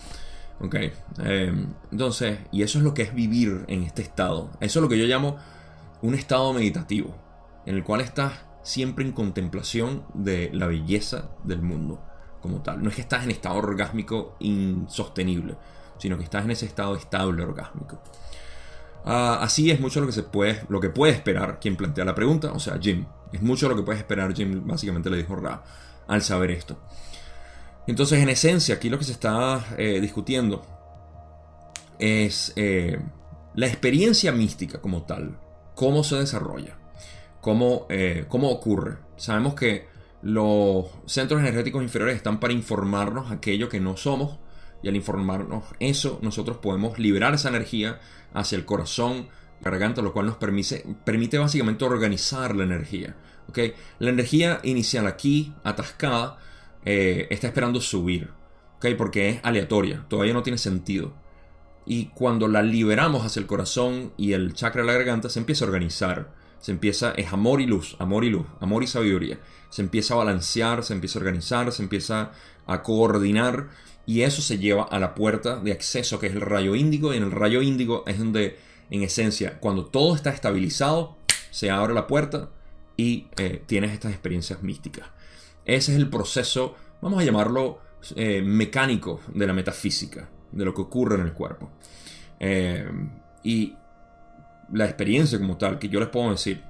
[0.60, 0.76] Ok.
[0.76, 1.54] eh,
[1.92, 4.52] entonces, y eso es lo que es vivir en este estado.
[4.60, 5.38] Eso es lo que yo llamo
[6.06, 7.16] un estado meditativo,
[7.66, 12.02] en el cual estás siempre en contemplación de la belleza del mundo
[12.42, 12.84] como tal.
[12.84, 15.56] No es que estás en estado orgásmico insostenible,
[15.98, 18.02] sino que estás en ese estado estable orgásmico.
[19.04, 22.16] Ah, así es mucho lo que se puede, lo que puede esperar quien plantea la
[22.16, 23.06] pregunta, o sea, Jim.
[23.32, 25.64] Es mucho lo que puede esperar Jim, básicamente le dijo Ra
[26.08, 26.78] al saber esto.
[27.88, 30.66] Entonces, en esencia, aquí lo que se está eh, discutiendo
[32.00, 33.00] es eh,
[33.54, 35.40] la experiencia mística como tal,
[35.76, 36.78] cómo se desarrolla,
[37.42, 38.98] cómo, eh, cómo ocurre.
[39.18, 39.88] Sabemos que
[40.22, 44.40] los centros energéticos inferiores están para informarnos aquello que no somos
[44.82, 48.00] y al informarnos eso, nosotros podemos liberar esa energía
[48.34, 49.28] hacia el corazón,
[49.62, 53.16] garganta, lo cual nos permite, permite básicamente organizar la energía.
[53.50, 53.74] ¿okay?
[54.00, 56.38] La energía inicial aquí, atascada,
[56.84, 58.30] eh, está esperando subir,
[58.78, 58.96] ¿okay?
[58.96, 61.14] porque es aleatoria, todavía no tiene sentido.
[61.86, 65.66] Y cuando la liberamos hacia el corazón y el chakra de la garganta, se empieza
[65.66, 66.32] a organizar.
[66.60, 69.40] Se empieza, es amor y luz, amor y luz, amor y sabiduría.
[69.70, 72.32] Se empieza a balancear, se empieza a organizar, se empieza
[72.66, 73.70] a coordinar
[74.06, 77.18] y eso se lleva a la puerta de acceso que es el rayo índigo y
[77.18, 78.58] en el rayo índigo es donde
[78.90, 81.18] en esencia cuando todo está estabilizado
[81.52, 82.50] se abre la puerta
[82.98, 85.08] y eh, tienes estas experiencias místicas.
[85.66, 87.80] Ese es el proceso, vamos a llamarlo
[88.16, 91.70] eh, mecánico de la metafísica, de lo que ocurre en el cuerpo.
[92.40, 92.90] Eh,
[93.44, 93.76] y
[94.74, 96.64] la experiencia como tal, que yo les puedo decir,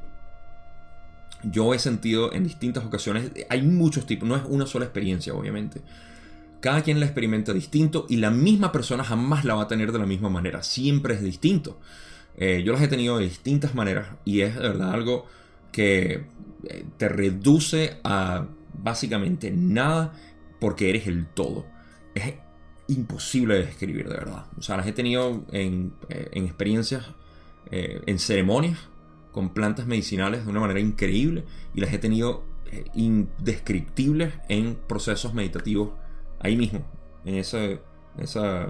[1.44, 5.82] yo he sentido en distintas ocasiones, hay muchos tipos, no es una sola experiencia obviamente,
[6.60, 10.00] cada quien la experimenta distinto y la misma persona jamás la va a tener de
[10.00, 10.64] la misma manera.
[10.64, 11.80] Siempre es distinto.
[12.38, 15.28] Eh, yo las he tenido de distintas maneras y es de verdad algo
[15.72, 16.26] que
[16.68, 20.14] eh, te reduce a básicamente nada
[20.60, 21.68] porque eres el todo.
[22.16, 22.34] Es
[22.88, 24.46] imposible de describir de verdad.
[24.58, 27.06] O sea, las he tenido en, eh, en experiencias,
[27.72, 28.78] en ceremonias
[29.32, 31.44] con plantas medicinales de una manera increíble
[31.74, 32.44] y las he tenido
[32.94, 35.90] indescriptibles en procesos meditativos
[36.40, 36.86] ahí mismo,
[37.26, 37.58] en esa,
[38.20, 38.68] esa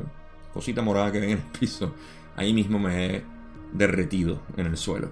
[0.54, 1.94] cosita morada que ven en el piso,
[2.36, 3.24] ahí mismo me he
[3.74, 5.12] derretido en el suelo.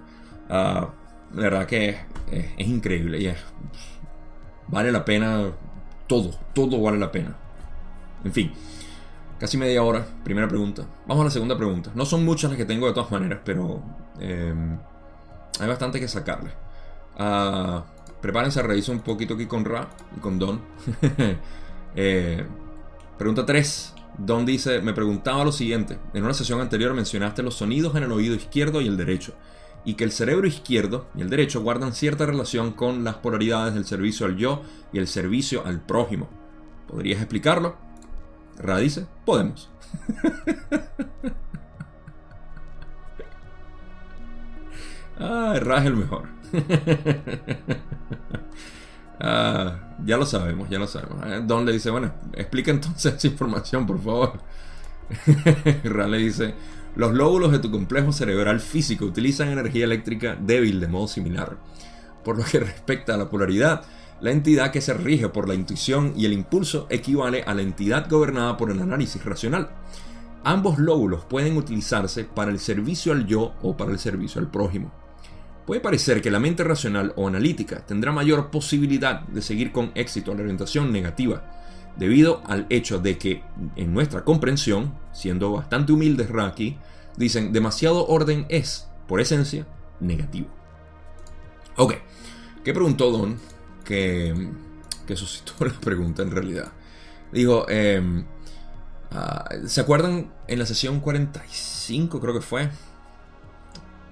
[0.49, 0.87] Uh,
[1.35, 1.97] la verdad que es,
[2.57, 3.37] es, increíble y es,
[4.67, 5.51] vale la pena
[6.07, 7.35] todo, todo vale la pena.
[8.23, 8.51] En fin,
[9.43, 10.85] casi media hora, primera pregunta.
[11.05, 11.91] Vamos a la segunda pregunta.
[11.95, 13.83] No son muchas las que tengo de todas maneras, pero
[14.17, 14.53] eh,
[15.59, 16.51] hay bastante que sacarle.
[17.19, 17.81] Uh,
[18.21, 20.61] prepárense a reírse un poquito aquí con Ra y con Don.
[21.95, 22.43] Eh,
[23.19, 23.93] pregunta 3.
[24.17, 25.99] Don dice, me preguntaba lo siguiente.
[26.13, 29.35] En una sesión anterior mencionaste los sonidos en el oído izquierdo y el derecho.
[29.83, 33.85] Y que el cerebro izquierdo y el derecho guardan cierta relación con las polaridades del
[33.85, 36.29] servicio al yo y el servicio al prójimo.
[36.87, 37.82] ¿Podrías explicarlo?
[38.59, 39.69] Ra dice, podemos.
[45.19, 46.27] ah, Ra es el mejor.
[49.19, 51.23] Ah, ya lo sabemos, ya lo sabemos.
[51.25, 54.39] Eh, Don le dice, bueno, explica entonces esa información, por favor.
[55.83, 56.55] Ra le dice,
[56.95, 61.57] los lóbulos de tu complejo cerebral físico utilizan energía eléctrica débil de modo similar.
[62.23, 63.83] Por lo que respecta a la polaridad,
[64.23, 68.09] la entidad que se rige por la intuición y el impulso equivale a la entidad
[68.09, 69.69] gobernada por el análisis racional.
[70.45, 74.93] Ambos lóbulos pueden utilizarse para el servicio al yo o para el servicio al prójimo.
[75.67, 80.33] Puede parecer que la mente racional o analítica tendrá mayor posibilidad de seguir con éxito
[80.33, 81.43] la orientación negativa,
[81.97, 83.43] debido al hecho de que
[83.75, 86.77] en nuestra comprensión, siendo bastante humildes Raki,
[87.17, 89.67] dicen demasiado orden es, por esencia,
[89.99, 90.47] negativo.
[91.75, 91.95] Ok,
[92.63, 93.52] ¿qué preguntó Don?
[93.83, 94.49] Que,
[95.05, 96.71] que suscitó la pregunta en realidad.
[97.31, 98.25] Dijo, em,
[99.11, 102.69] ah, ¿se acuerdan en la sesión 45 creo que fue?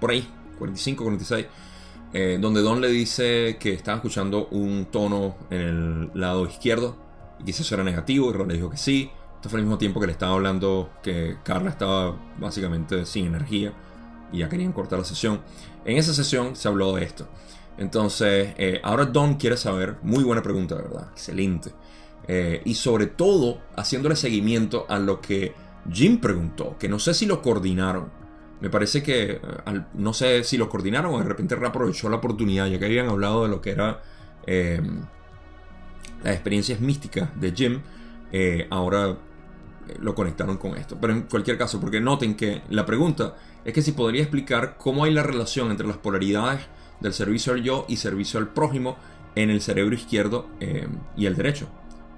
[0.00, 1.46] Por ahí, 45, 46,
[2.12, 6.96] eh, donde Don le dice que estaba escuchando un tono en el lado izquierdo
[7.40, 9.10] y que eso era negativo, y Ron le dijo que sí.
[9.36, 13.72] Esto fue al mismo tiempo que le estaba hablando que Carla estaba básicamente sin energía
[14.32, 15.40] y ya querían cortar la sesión.
[15.84, 17.26] En esa sesión se habló de esto.
[17.78, 21.08] Entonces, eh, ahora Don quiere saber, muy buena pregunta, ¿verdad?
[21.12, 21.72] Excelente.
[22.28, 25.54] Eh, y sobre todo, haciéndole seguimiento a lo que
[25.90, 28.10] Jim preguntó, que no sé si lo coordinaron.
[28.60, 29.40] Me parece que, eh,
[29.94, 33.42] no sé si lo coordinaron o de repente aprovechó la oportunidad, ya que habían hablado
[33.42, 34.02] de lo que era
[34.46, 34.80] eh,
[36.22, 37.80] las experiencias místicas de Jim,
[38.70, 39.16] ahora
[39.98, 40.96] lo conectaron con esto.
[41.00, 45.04] Pero en cualquier caso, porque noten que la pregunta es que si podría explicar cómo
[45.04, 46.60] hay la relación entre las polaridades
[47.02, 48.96] del servicio al yo y servicio al prójimo
[49.34, 50.46] en el cerebro izquierdo
[51.16, 51.68] y el derecho.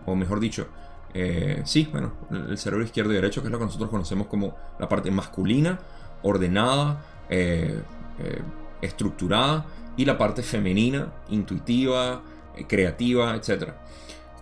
[0.06, 0.68] O mejor dicho,
[1.14, 4.56] eh, sí, bueno, el cerebro izquierdo y derecho, que es lo que nosotros conocemos como
[4.80, 5.78] la parte masculina,
[6.22, 7.80] ordenada, eh,
[8.18, 8.42] eh,
[8.82, 9.64] estructurada,
[9.96, 12.20] y la parte femenina, intuitiva,
[12.66, 13.70] creativa, etc.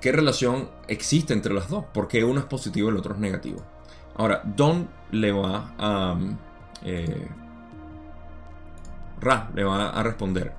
[0.01, 1.85] ¿Qué relación existe entre las dos?
[1.93, 3.63] ¿Por qué uno es positivo y el otro es negativo?
[4.17, 6.17] Ahora, Don le va a...
[9.23, 10.53] Ra le va a responder.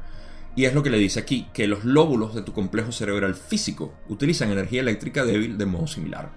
[0.55, 3.93] Y es lo que le dice aquí, que los lóbulos de tu complejo cerebral físico
[4.07, 6.31] utilizan energía eléctrica débil de modo similar.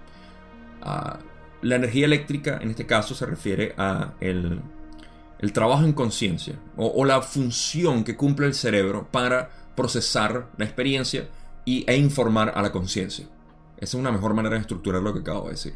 [0.81, 1.19] Ah,
[1.61, 4.61] la energía eléctrica en este caso se refiere a el,
[5.53, 11.27] trabajo en conciencia o, la función que cumple el cerebro para procesar la experiencia
[11.65, 13.25] y, e informar a la conciencia.
[13.77, 15.75] Esa es una mejor manera de estructurar lo que acabo de decir.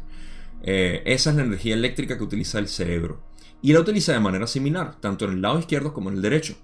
[0.64, 3.20] Eh, esa es la energía eléctrica que utiliza el cerebro.
[3.62, 6.56] Y la utiliza de manera similar, tanto en el lado izquierdo como en el derecho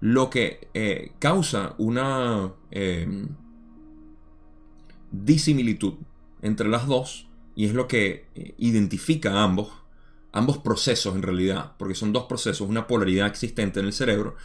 [0.00, 3.28] lo que eh, causa una em,
[5.10, 5.94] disimilitud
[6.42, 9.72] entre las dos y es lo que eh, identifica a ambos,
[10.32, 14.36] ambos procesos en realidad, porque son dos procesos, una polaridad existente en el cerebro,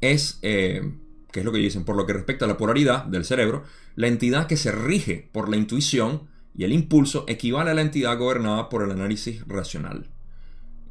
[0.00, 0.92] es, eh,
[1.30, 3.62] que es lo que dicen, por lo que respecta a la polaridad del cerebro,
[3.94, 8.18] la entidad que se rige por la intuición y el impulso equivale a la entidad
[8.18, 10.10] gobernada por el análisis racional.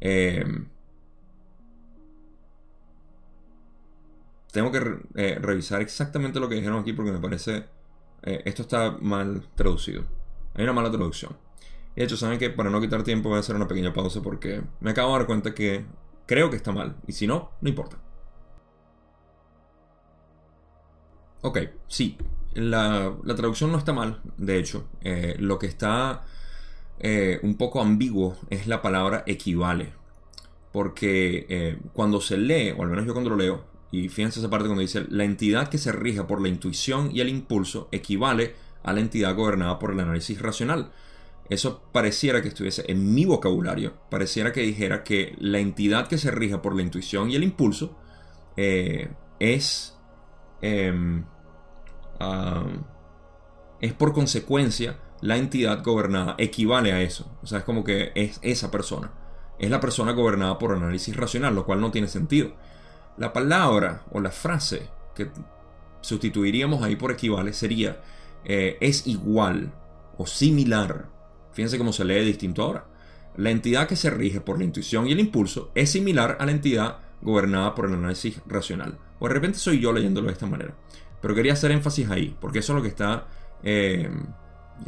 [0.00, 0.68] Em,
[4.52, 4.78] tengo que
[5.16, 7.66] eh, revisar exactamente lo que dijeron aquí porque me parece
[8.22, 10.04] eh, esto está mal traducido.
[10.54, 11.36] Hay una mala traducción.
[11.94, 14.62] De hecho, saben que para no quitar tiempo voy a hacer una pequeña pausa porque
[14.80, 15.86] me acabo de dar cuenta que
[16.26, 16.96] creo que está mal.
[17.06, 17.98] Y si no, no importa.
[21.42, 22.18] Ok, sí.
[22.54, 24.88] La, traducción no está mal, de hecho.
[25.02, 26.24] Eh, lo que está
[27.02, 29.92] un poco ambiguo es la palabra equivale.
[30.72, 34.66] Porque cuando se lee, o al menos yo cuando lo leo, y fíjense esa parte
[34.66, 38.92] cuando dice, la entidad que se rija por la intuición y el impulso equivale a
[38.92, 40.92] la entidad gobernada por el análisis racional.
[41.48, 46.30] Eso pareciera que estuviese en mi vocabulario, pareciera que dijera que la entidad que se
[46.30, 47.96] rija por la intuición y el impulso
[48.56, 49.96] eh, es,
[50.60, 51.24] em,
[53.80, 57.30] es por consecuencia la entidad gobernada, equivale a eso.
[57.42, 59.12] O sea, es como que es esa persona.
[59.58, 62.52] Es la persona gobernada por análisis racional, lo cual no tiene sentido.
[63.16, 65.30] La palabra o la frase que
[66.02, 68.00] sustituiríamos ahí por equivale sería
[68.44, 69.72] eh, es igual
[70.18, 71.08] o similar.
[71.52, 72.86] Fíjense cómo se lee distinto ahora.
[73.36, 76.52] La entidad que se rige por la intuición y el impulso es similar a la
[76.52, 78.98] entidad gobernada por el análisis racional.
[79.18, 80.74] O de repente soy yo leyéndolo de esta manera.
[81.20, 83.26] Pero quería hacer énfasis ahí, porque eso es lo que está.
[83.62, 84.10] Eh,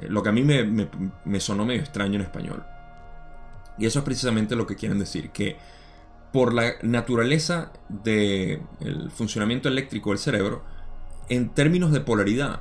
[0.09, 2.65] lo que a mí me, sonó medio extraño en español.
[3.79, 5.57] Y eso es precisamente lo que quieren decir, que
[6.33, 8.61] por la naturaleza del
[9.11, 10.63] funcionamiento eléctrico del cerebro,
[11.29, 12.61] en términos de polaridad,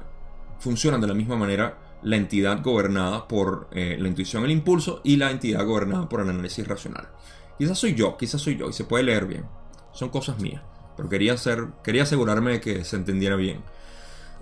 [0.59, 5.17] funcionan de la misma manera la entidad gobernada por eh, la intuición, el impulso, y
[5.17, 7.09] la entidad gobernada por el análisis racional.
[7.57, 9.45] Quizás soy yo, quizás soy yo, y se puede leer bien.
[9.91, 10.61] Son cosas mías,
[10.95, 13.63] pero quería, hacer, quería asegurarme de que se entendiera bien.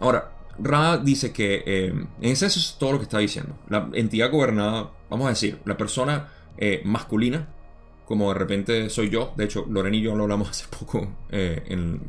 [0.01, 3.57] Ahora, Ra dice que eh, en ese eso es todo lo que está diciendo.
[3.69, 7.47] La entidad gobernada, vamos a decir, la persona eh, masculina
[8.05, 9.33] como de repente soy yo.
[9.35, 12.01] De hecho, Loren y yo lo hablamos hace poco eh, en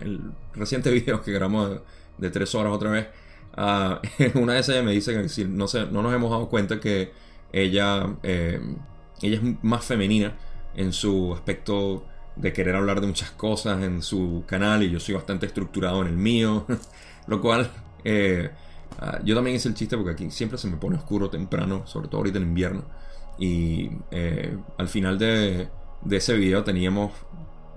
[0.00, 1.80] el reciente video que grabamos
[2.18, 3.08] de, tres horas otra vez.
[3.50, 3.98] Uh,
[4.38, 7.12] una de esas me dice que si no, sé, no nos hemos dado cuenta que
[7.52, 8.56] ella, ella
[9.20, 10.38] es más femenina
[10.76, 15.14] en su aspecto de querer hablar de muchas cosas en su canal y yo soy
[15.14, 16.64] bastante estructurado en el mío.
[17.30, 17.70] Lo cual,
[18.98, 22.08] ah, yo también hice el chiste porque aquí siempre se me pone oscuro temprano, sobre
[22.08, 22.82] todo ahorita en invierno.
[23.38, 25.68] Y eh, al final de,
[26.10, 27.12] ese video teníamos.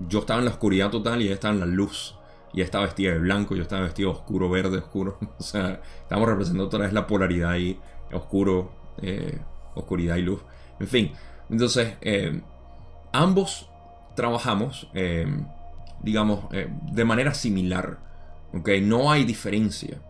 [0.08, 2.16] Yo estaba en la oscuridad total y ella estaba en la luz.
[2.52, 5.18] Y ella estaba vestida de blanco, yo estaba vestido oscuro, verde, oscuro.
[5.38, 7.78] o sea, estamos representando otra vez la polaridad ahí,
[8.12, 9.38] oscuro, eh,
[9.76, 10.40] oscuridad y luz.
[10.80, 11.12] En fin,
[11.48, 12.42] entonces, eh,
[13.12, 13.70] ambos
[14.16, 14.88] trabajamos,
[16.02, 17.98] digamos, de manera similar.
[18.54, 18.68] ¿Ok?
[18.82, 20.00] No hay diferencia.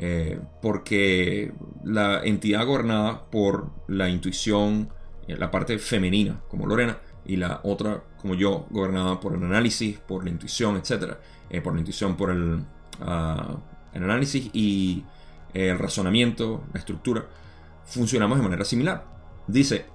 [0.00, 4.90] Eh, porque la entidad gobernada por la intuición,
[5.26, 9.98] eh, la parte femenina, como Lorena, y la otra, como yo, gobernada por el análisis,
[9.98, 11.16] por la intuición, etc.
[11.50, 12.62] Eh, por la intuición, por el,
[13.00, 13.56] ah,
[13.92, 15.04] análisis y
[15.52, 17.26] el razonamiento, la estructura,
[17.84, 19.04] funcionamos de manera similar.
[19.48, 19.86] Dice,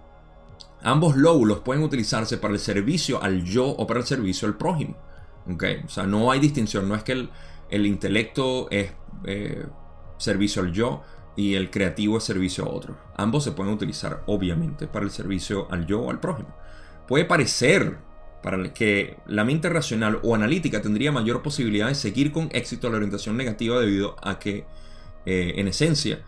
[0.81, 4.97] ambos lóbulos pueden utilizarse para el servicio al yo o para el servicio al prójimo.
[5.49, 5.81] ¿Okay?
[5.85, 7.29] O sea, no hay distinción, no es que el,
[7.75, 8.91] el intelecto es
[10.17, 11.01] servicio al yo
[11.35, 12.97] y el creativo es servicio a otro.
[13.15, 16.55] Ambos se pueden utilizar, obviamente, para el servicio al yo o al prójimo.
[17.07, 17.97] Puede parecer
[18.41, 22.97] para que la mente racional o analítica tendría mayor posibilidad de seguir con éxito la
[22.97, 24.65] orientación negativa debido a que,
[25.25, 26.23] eh, en esencia,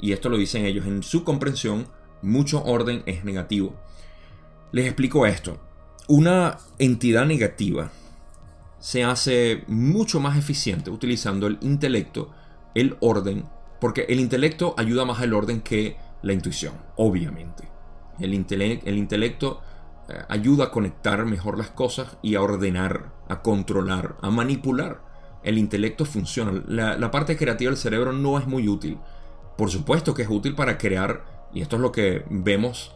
[0.00, 1.86] y esto lo dicen ellos, en su comprensión,
[2.22, 3.74] mucho orden es negativo.
[4.72, 5.60] Les explico esto.
[6.08, 7.90] Una entidad negativa
[8.78, 12.30] se hace mucho más eficiente utilizando el intelecto,
[12.74, 13.44] el orden,
[13.80, 17.68] porque el intelecto ayuda más al orden que la intuición, obviamente.
[18.18, 19.60] El, el intelecto
[20.08, 25.02] eh, ayuda a conectar mejor las cosas y a ordenar, a controlar, a manipular.
[25.42, 26.62] El intelecto funciona.
[26.66, 28.98] La, parte creativa del cerebro no es muy útil.
[29.56, 32.94] Por supuesto que es útil para crear, y esto es lo que vemos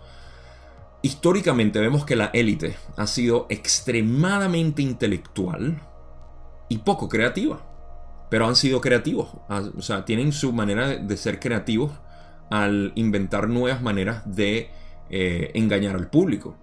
[1.02, 5.82] históricamente, vemos que la élite ha sido extremadamente intelectual
[6.68, 7.68] y poco creativa.
[8.30, 9.28] Pero han sido creativos.
[9.76, 11.92] O sea, tienen su manera de ser creativos
[12.50, 14.70] al inventar nuevas maneras de
[15.10, 16.56] eh, engañar al público.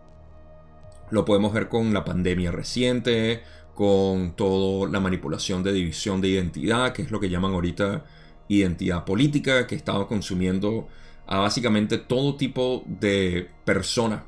[1.12, 3.44] Lo podemos ver con la pandemia reciente,
[3.76, 8.04] con toda la manipulación de división de identidad, que es lo que llaman ahorita
[8.48, 10.88] identidad política, que estaba consumiendo
[11.28, 14.26] a básicamente todo tipo de persona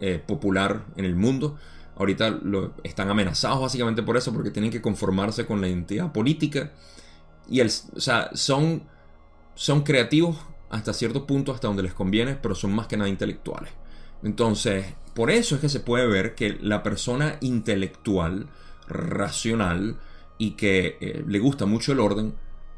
[0.00, 1.56] eh, popular en el mundo.
[1.96, 6.72] Ahorita lo, están amenazados básicamente por eso, porque tienen que conformarse con la identidad política.
[7.48, 8.84] Y el, o sea, son,
[9.54, 10.36] son creativos
[10.70, 13.70] hasta cierto punto, hasta donde les conviene, pero son más que nada intelectuales.
[14.22, 18.48] Entonces, por eso es que se puede ver que la persona intelectual,
[18.86, 19.98] racional
[20.38, 22.34] y que eh, le gusta mucho el orden,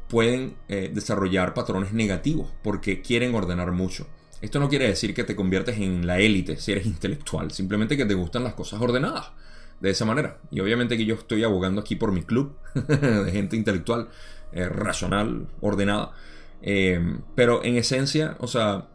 [0.09, 4.07] pueden eh, desarrollar patrones negativos porque quieren ordenar mucho.
[4.43, 8.03] Esto no quiere decir que te conviertes en la élite si eres intelectual, simplemente que
[8.03, 9.31] te gustan las cosas ordenadas
[9.79, 10.37] de esa manera.
[10.51, 14.09] Y obviamente que yo estoy abogando aquí por mi club de gente intelectual,
[14.51, 16.11] eh, racional, ordenada.
[17.35, 18.89] pero en esencia, o sea,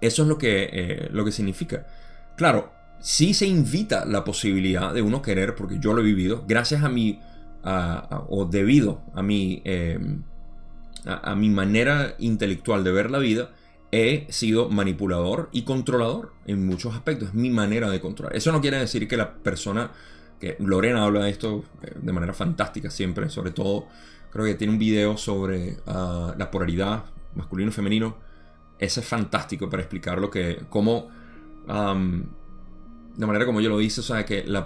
[0.00, 1.88] eso es lo que, lo que significa.
[2.36, 6.84] Claro, sí se invita la posibilidad de uno querer, porque yo lo he vivido, gracias
[6.84, 7.18] a mi,
[7.64, 9.64] o debido a mi,
[11.04, 13.50] a, mi manera intelectual de ver la vida,
[13.90, 17.28] he sido manipulador y controlador en muchos aspectos.
[17.28, 18.36] Es mi manera de controlar.
[18.36, 19.92] Eso no quiere decir que la persona,
[20.40, 23.86] que Lorena habla de esto eh, de manera fantástica siempre, sobre todo,
[24.30, 28.16] creo que tiene un video sobre ah, la polaridad masculino y femenino.
[28.78, 31.10] Ese es fantástico para explicar lo que, cómo
[33.18, 34.64] de manera como yo lo dice, o sea, que la,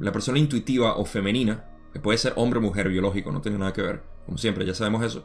[0.00, 3.72] la persona intuitiva o femenina, que puede ser hombre o mujer biológico, no tiene nada
[3.72, 5.24] que ver, como siempre, ya sabemos eso,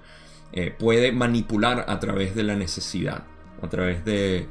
[0.54, 3.24] eh, puede manipular a través de la necesidad,
[3.62, 4.48] a través de,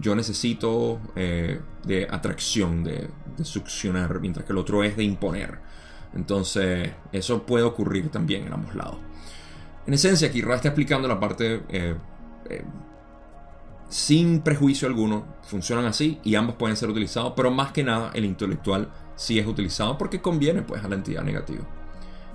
[0.00, 3.08] yo necesito eh, de atracción, de,
[3.42, 5.58] succionar, mientras que el otro es de imponer.
[6.14, 8.98] Entonces, eso puede ocurrir también en ambos lados.
[9.86, 11.96] En esencia, aquí Ra está explicando la parte eh,
[13.88, 18.24] sin prejuicio alguno, funcionan así y ambos pueden ser utilizados, pero más que nada el
[18.24, 21.64] intelectual sí es utilizado porque conviene pues a la entidad negativa.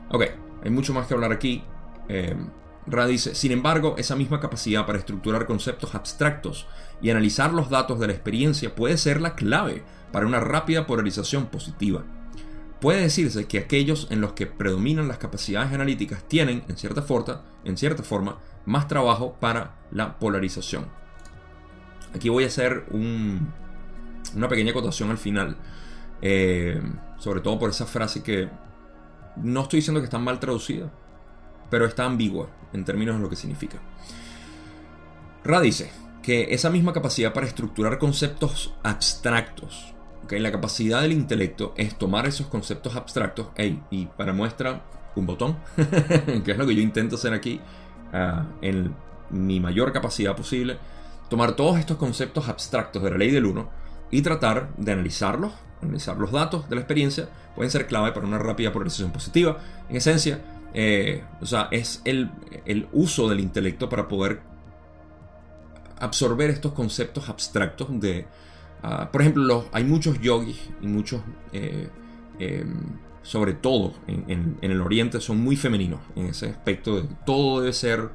[0.09, 0.23] Ok,
[0.63, 1.63] hay mucho más que hablar aquí.
[2.09, 2.35] Eh,
[2.87, 6.67] Ra dice, sin embargo, esa misma capacidad para estructurar conceptos abstractos
[7.01, 11.47] y analizar los datos de la experiencia puede ser la clave para una rápida polarización
[11.47, 12.03] positiva.
[12.81, 17.43] Puede decirse que aquellos en los que predominan las capacidades analíticas tienen, en cierta, forma,
[17.63, 20.87] en cierta forma, más trabajo para la polarización.
[22.15, 25.57] Aquí voy a hacer una pequeña acotación al final.
[26.21, 26.81] Eh,
[27.17, 28.49] sobre todo por esa frase que
[29.37, 30.91] no estoy diciendo que está mal traducida,
[31.69, 33.79] pero está ambigua en términos de lo que significa.
[35.43, 35.91] Ra dice
[36.21, 39.93] que esa misma capacidad para estructurar conceptos abstractos,
[40.27, 43.47] que la capacidad del intelecto es tomar esos conceptos abstractos
[43.89, 44.83] y para muestra
[45.15, 45.57] un botón,
[46.43, 47.59] que es lo que yo intento hacer aquí
[48.13, 48.93] ah, en
[49.29, 50.77] mi mayor capacidad posible,
[51.29, 53.69] tomar todos estos conceptos abstractos de la ley del 1
[54.11, 58.39] y tratar de analizarlos, analizar los datos de la experiencia, pueden ser clave para una
[58.39, 59.57] rápida polarización positiva.
[59.89, 60.41] En esencia,
[60.73, 62.29] eh, o sea, es el,
[62.91, 64.41] uso del intelecto para poder
[65.99, 68.25] absorber estos conceptos abstractos de...
[68.81, 71.21] Ah, por ejemplo, hay muchos yogis y muchos...
[71.53, 71.89] Eh,
[72.39, 77.59] em, sobre todo en, en, el oriente, son muy femeninos en ese aspecto de todo
[77.59, 78.09] debe ser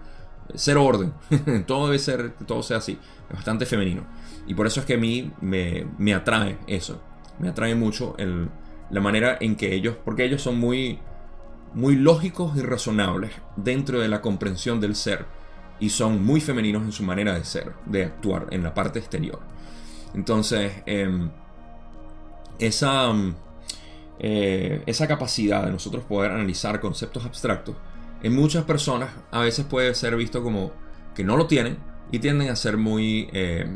[0.55, 1.13] ser orden.
[1.67, 2.99] todo debe ser, todo sea así.
[3.29, 4.05] Es bastante femenino.
[4.47, 7.01] Y por eso es que a mí me, atrae eso.
[7.39, 8.49] Me atrae mucho el,
[8.91, 10.99] la manera en que ellos, porque ellos son muy,
[11.75, 15.27] muy lógicos y razonables dentro de la comprensión del ser.
[15.81, 19.41] Y son muy femeninos en su manera de ser, de actuar en la parte exterior.
[20.15, 21.31] Entonces, em,
[22.59, 23.13] esa,
[24.21, 27.77] eh, esa capacidad de nosotros poder analizar conceptos abstractos
[28.25, 30.73] en muchas personas a veces puede ser visto como
[31.15, 31.77] que no lo tienen
[32.11, 33.69] y tienden a ser muy, eh,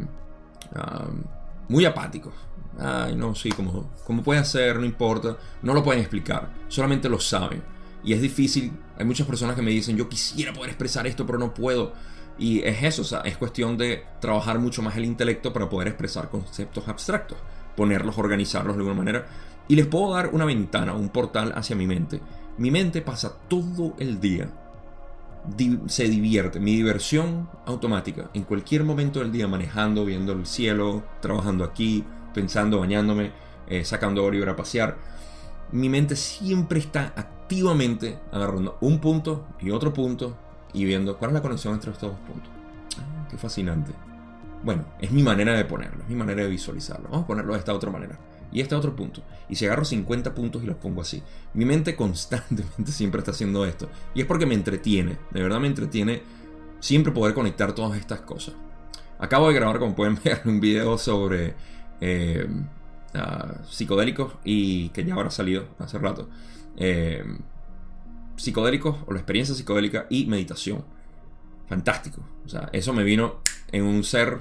[1.68, 2.32] muy apáticos.
[2.78, 7.20] Ay, no, sí, como, como puede ser, no importa, no lo pueden explicar, solamente lo
[7.20, 7.62] saben.
[8.04, 11.38] Y es difícil, hay muchas personas que me dicen, yo quisiera poder expresar esto, pero
[11.38, 11.92] no puedo.
[12.38, 15.88] Y es eso, o sea, es cuestión de trabajar mucho más el intelecto para poder
[15.88, 17.38] expresar conceptos abstractos,
[17.76, 19.26] ponerlos, organizarlos de alguna manera.
[19.66, 22.20] Y les puedo dar una ventana, un portal hacia mi mente.
[22.56, 24.48] Mi mente pasa todo el día,
[25.86, 31.64] se divierte, mi diversión automática, en cualquier momento del día, manejando, viendo el cielo, trabajando
[31.64, 33.32] aquí, pensando, bañándome,
[33.68, 34.96] eh, sacando a a pasear.
[35.72, 37.12] Mi mente siempre está
[37.48, 40.36] activamente agarrando un punto y otro punto
[40.74, 42.50] y viendo cuál es la conexión entre estos dos puntos.
[42.98, 43.90] Ah, qué fascinante.
[44.62, 47.08] Bueno, es mi manera de ponerlo, es mi manera de visualizarlo.
[47.08, 48.18] Vamos a ponerlo de esta otra manera.
[48.52, 49.22] Y este otro punto.
[49.48, 51.22] Y si agarro 50 puntos y los pongo así.
[51.54, 53.88] Mi mente constantemente siempre está haciendo esto.
[54.14, 55.16] Y es porque me entretiene.
[55.30, 56.20] De verdad me entretiene
[56.80, 58.54] siempre poder conectar todas estas cosas.
[59.18, 61.54] Acabo de grabar, como pueden ver, un video sobre
[62.02, 62.46] eh,
[63.14, 66.28] ah, psicodélicos y que ya habrá salido hace rato.
[66.80, 67.24] Eh,
[68.36, 70.84] psicodélicos o la experiencia psicodélica y meditación.
[71.66, 72.22] Fantástico.
[72.46, 73.40] O sea, eso me vino
[73.72, 74.34] en un ser,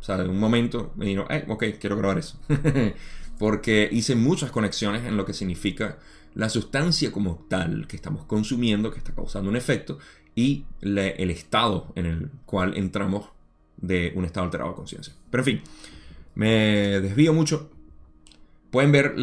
[0.00, 2.38] o sea, en un momento me vino, eh, ok, quiero grabar eso.
[3.38, 5.98] Porque hice muchas conexiones en lo que significa
[6.34, 9.98] la sustancia como tal que estamos consumiendo, que está causando un efecto,
[10.34, 13.30] y el estado en el cual entramos
[13.76, 15.14] de un estado alterado de conciencia.
[15.30, 15.62] Pero en fin,
[16.34, 17.70] me desvío mucho.
[18.70, 19.14] Pueden ver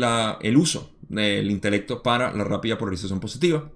[0.42, 3.70] el uso del intelecto para la rápida polarización positiva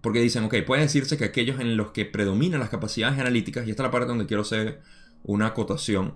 [0.00, 3.70] porque dicen, ok, puede decirse que aquellos en los que predominan las capacidades analíticas, y
[3.70, 4.80] esta es la parte donde quiero hacer
[5.24, 6.14] una acotación,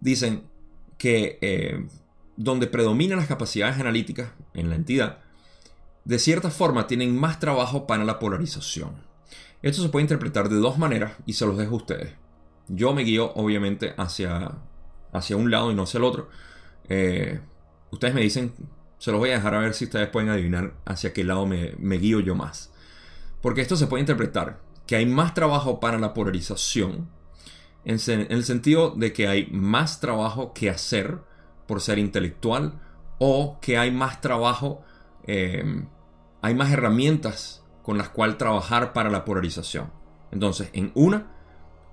[0.00, 0.44] dicen
[0.96, 1.86] que eh,
[2.36, 5.18] donde predominan las capacidades analíticas en la entidad,
[6.04, 9.02] de cierta forma tienen más trabajo para la polarización.
[9.62, 12.12] Esto se puede interpretar de dos maneras y se los dejo a ustedes.
[12.68, 14.52] Yo me guío obviamente hacia,
[15.12, 16.28] hacia un lado y no hacia el otro.
[16.88, 17.40] Eh,
[17.90, 18.52] ustedes me dicen,
[19.04, 21.98] se los voy a dejar a ver si ustedes pueden adivinar hacia qué lado me,
[21.98, 22.72] guío yo más.
[23.42, 27.10] Porque esto se puede interpretar que hay más trabajo para la polarización,
[27.84, 27.98] en,
[28.30, 31.18] el sentido de que hay más trabajo que hacer
[31.66, 32.80] por ser intelectual,
[33.18, 34.82] o que hay más trabajo,
[35.26, 35.86] em,
[36.40, 39.92] hay más herramientas con las cuales trabajar para la polarización.
[40.30, 41.30] Entonces, en una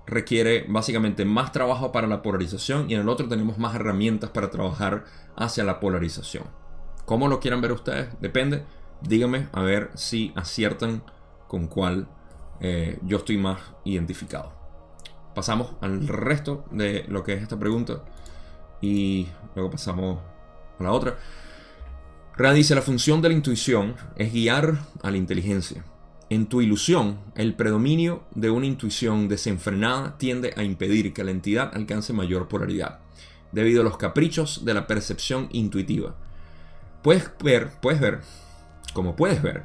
[0.06, 4.48] requiere básicamente más trabajo para la polarización y en el otro tenemos más herramientas para
[4.48, 5.04] trabajar
[5.36, 6.61] hacia la polarización.
[7.04, 8.08] ¿Cómo lo quieran ver ustedes?
[8.20, 8.64] Depende.
[9.00, 11.02] Díganme a ver si aciertan
[11.48, 12.08] con cuál
[12.60, 14.52] eh, yo estoy más identificado.
[15.34, 18.04] Pasamos al resto de lo que es esta pregunta
[18.80, 20.20] y luego pasamos
[20.78, 21.18] a la otra.
[22.36, 25.84] Ra dice, la función de la intuición es guiar a la inteligencia.
[26.30, 31.70] En tu ilusión, el predominio de una intuición desenfrenada tiende a impedir que la entidad
[31.74, 33.00] alcance mayor polaridad,
[33.52, 36.14] debido a los caprichos de la percepción intuitiva.
[37.02, 38.20] Puedes ver, puedes ver,
[38.94, 39.64] como puedes ver,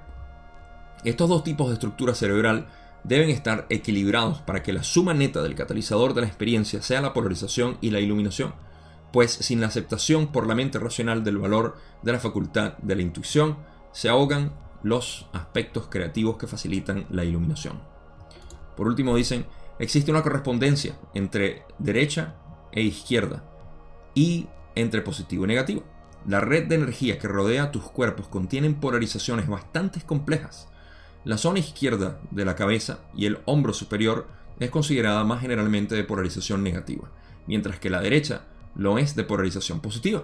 [1.03, 2.67] estos dos tipos de estructura cerebral
[3.03, 7.13] deben estar equilibrados para que la suma neta del catalizador de la experiencia sea la
[7.13, 8.53] polarización y la iluminación,
[9.13, 13.03] pues sin la aceptación por la mente racional del valor de la facultad de la
[13.03, 13.57] intuición,
[13.91, 17.79] se ahogan los aspectos creativos que facilitan la iluminación.
[18.75, 19.45] Por último dicen,
[19.79, 22.35] existe una correspondencia entre derecha
[22.71, 23.43] e izquierda
[24.13, 25.83] y entre positivo y negativo.
[26.27, 30.67] La red de energía que rodea tus cuerpos contienen polarizaciones bastante complejas
[31.27, 34.27] la zona izquierda de la cabeza y el hombro superior
[34.59, 37.09] es considerada más generalmente de polarización negativa,
[37.47, 38.43] mientras que la derecha
[38.75, 40.23] lo es de polarización positiva.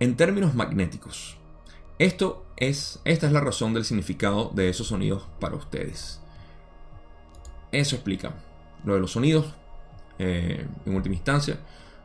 [0.00, 1.36] En términos magnéticos,
[2.00, 6.20] esto es, esta es la razón del significado de esos sonidos para ustedes.
[7.70, 8.34] Eso explica
[8.84, 9.54] lo de los sonidos,
[10.18, 11.60] eh, en última instancia.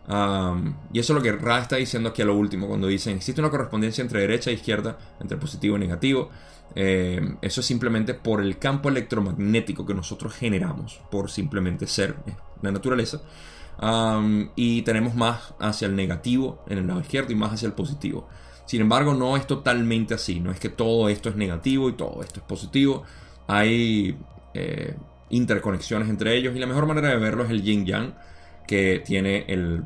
[0.07, 3.41] Y eso es lo que Ra está diciendo aquí a lo último, cuando dicen existe
[3.41, 6.29] una correspondencia entre derecha e izquierda, entre positivo y negativo.
[6.75, 12.35] Eh, eso es simplemente por el campo electromagnético que nosotros generamos, por simplemente ser eh,
[12.61, 13.21] la naturaleza.
[14.55, 18.27] y tenemos más hacia el negativo en el lado izquierdo y más hacia el positivo.
[18.67, 20.39] Sin embargo, no es totalmente así.
[20.41, 23.03] No es que todo esto es negativo y todo esto es positivo.
[23.47, 24.17] Hay
[24.53, 24.95] eh,
[25.29, 28.13] interconexiones entre ellos y la mejor manera de verlo es el yin yang,
[28.67, 29.83] que tiene el,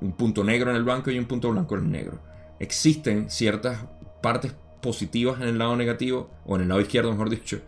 [0.00, 2.20] un punto negro en el blanco y un punto blanco en el negro.
[2.58, 3.86] Existen ciertas
[4.22, 7.60] partes positivas en el lado negativo, o en el lado izquierdo, mejor dicho.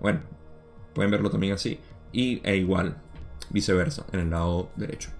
[0.00, 0.20] Bueno,
[0.94, 1.80] pueden verlo también así.
[2.12, 2.96] Y e igual,
[3.50, 5.10] viceversa, en el lado derecho.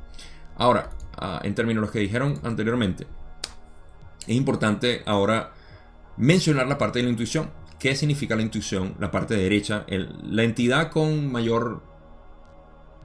[0.56, 3.06] Ahora, ah, en términos de los que dijeron anteriormente,
[4.26, 5.52] es importante ahora
[6.16, 7.50] mencionar la parte de la intuición.
[7.78, 8.94] ¿Qué significa la intuición?
[8.98, 11.82] La parte derecha, la entidad con mayor,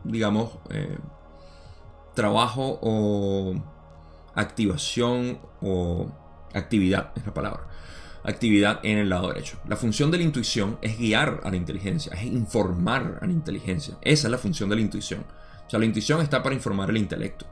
[0.04, 0.98] digamos, eh,
[2.14, 3.56] trabajo o
[4.36, 6.12] activación o
[6.54, 7.68] actividad, es la palabra
[8.24, 9.58] actividad en el lado derecho.
[9.68, 13.98] La función de la intuición es guiar a la inteligencia, es informar a la inteligencia.
[14.02, 15.26] Esa es la función de la intuición.
[15.66, 17.46] O sea, la intuición está para informar al intelecto.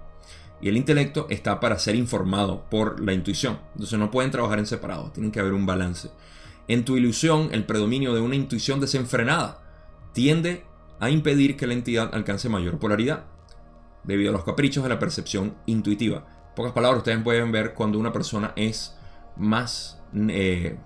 [0.61, 3.59] Y el intelecto está para ser informado por la intuición.
[3.73, 6.09] Entonces no pueden trabajar en separado, tienen que haber un balance.
[6.67, 9.61] En tu ilusión, el predominio de una intuición desenfrenada
[10.13, 10.63] tiende
[10.99, 13.25] a impedir que la entidad alcance mayor polaridad,
[14.03, 16.25] debido a los caprichos de la percepción intuitiva.
[16.49, 18.95] En pocas palabras, ustedes pueden ver cuando una persona es
[19.37, 20.77] más, eh,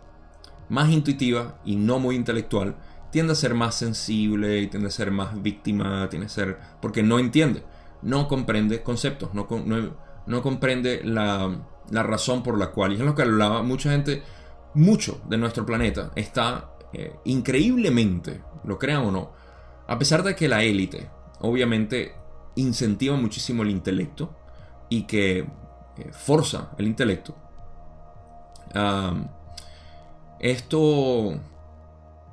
[0.69, 2.75] más intuitiva y no muy intelectual,
[3.11, 7.01] tiende a ser más sensible y tiende a ser más víctima, tiende a ser porque
[7.01, 7.63] no entiende,
[8.01, 9.47] no comprende conceptos, no,
[10.25, 14.21] no, comprende la, la, razón por la cual, y es lo que hablaba mucha gente,
[14.73, 19.31] mucho de nuestro planeta está eh, increíblemente, lo crean o no,
[19.87, 21.09] a pesar de que la élite
[21.39, 22.15] obviamente
[22.55, 24.35] incentiva muchísimo el intelecto
[24.89, 25.47] y que eh,
[26.11, 27.35] forza el intelecto,
[30.39, 31.39] esto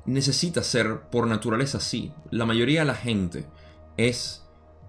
[0.06, 2.12] necesita ser por naturaleza así.
[2.30, 3.46] La mayoría de la gente
[3.96, 4.42] es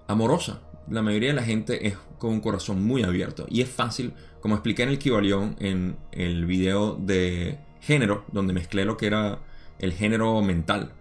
[0.08, 0.62] amorosa.
[0.90, 3.46] La mayoría de la gente es con un corazón muy abierto.
[3.50, 8.86] Y es fácil, como expliqué en el Kibalión, en el video de género, donde mezclé
[8.86, 9.40] lo que era
[9.80, 10.92] el género mental.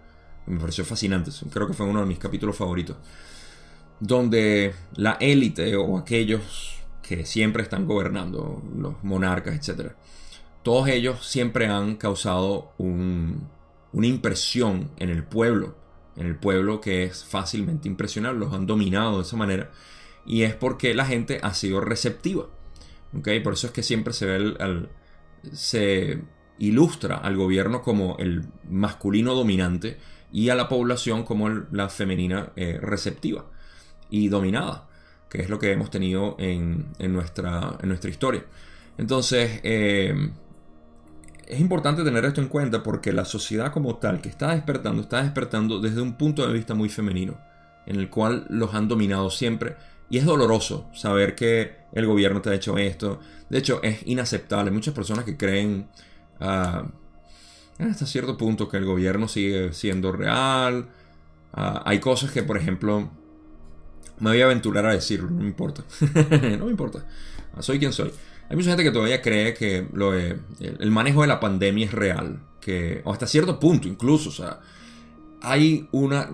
[0.47, 1.31] Me pareció fascinante.
[1.51, 2.97] Creo que fue uno de mis capítulos favoritos.
[4.01, 9.93] Donde la élite o aquellos que siempre están gobernando, los monarcas, etc
[10.63, 15.75] todos ellos siempre han causado una impresión en el pueblo,
[16.17, 19.71] en el pueblo que es fácilmente impresionable, los han dominado de esa manera,
[20.25, 22.47] y es porque la gente ha sido receptiva.
[23.17, 23.41] ¿okay?
[23.41, 24.89] Por eso es que siempre se ve
[25.53, 26.23] se
[26.59, 29.99] ilustra al gobierno como el masculino dominante
[30.31, 33.47] y a la población como la femenina eh, receptiva
[34.13, 34.87] y dominada,
[35.31, 38.45] que es lo que hemos tenido en, nuestra, en nuestra historia.
[38.99, 40.15] Entonces, eh,
[41.47, 45.23] es importante tener esto en cuenta porque la sociedad como tal que está despertando, está
[45.23, 47.39] despertando desde un punto de vista muy femenino,
[47.87, 49.77] en el cual los han dominado siempre.
[50.11, 53.19] Y es doloroso saber que el gobierno te ha hecho esto.
[53.49, 54.71] De hecho, es inaceptable.
[54.71, 55.89] Muchas personas que creen
[56.39, 56.87] uh,
[57.83, 60.91] hasta cierto punto que el gobierno sigue siendo real.
[61.55, 63.11] Ah, hay cosas que, por ejemplo,
[64.21, 65.85] me voy a aventurar a decirlo, no me importa.
[66.59, 67.05] no me importa.
[67.61, 68.13] Soy quien soy.
[68.49, 69.87] Hay mucha gente que todavía cree que
[70.61, 74.61] el manejo de la pandemia es real, que, o hasta cierto punto incluso, o sea,
[75.41, 76.29] hay una,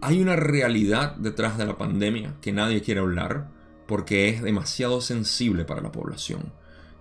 [0.00, 3.48] hay una realidad detrás de la pandemia que nadie quiere hablar
[3.86, 6.52] porque es demasiado sensible para la población.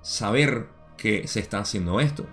[0.02, 0.68] Saber
[0.98, 2.26] que se está haciendo esto.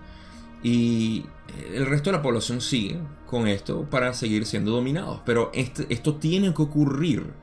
[0.63, 1.25] Y
[1.73, 5.21] el resto de la población sigue con esto para seguir siendo dominados.
[5.25, 7.33] Pero este, esto tiene que ocurrir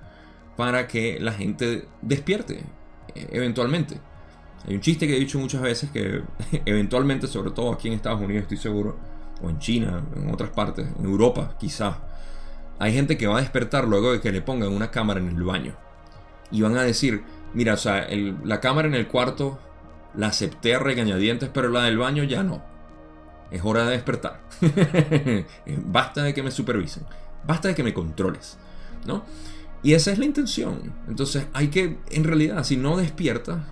[0.57, 2.65] para que la gente despierte
[3.15, 3.99] eh, eventualmente.
[4.67, 6.23] Hay un chiste que he dicho muchas veces que
[6.65, 8.97] eventualmente, sobre todo aquí en Estados Unidos, estoy seguro,
[9.43, 11.97] o en China, en otras partes, en Europa quizás,
[12.79, 15.43] hay gente que va a despertar luego de que le pongan una cámara en el
[15.43, 15.77] baño.
[16.51, 17.23] Y van a decir,
[17.55, 18.07] mira, o sea,
[18.45, 19.59] la cámara en el cuarto
[20.15, 22.63] la acepté a regañadientes, pero la del baño ya no.
[23.51, 24.41] Es hora de despertar.
[25.87, 27.05] basta de que me supervisen.
[27.47, 28.59] Basta de que me controles.
[29.07, 29.25] ¿No?
[29.83, 30.93] Y esa es la intención.
[31.09, 33.65] Entonces hay que, en realidad, si no despiertas,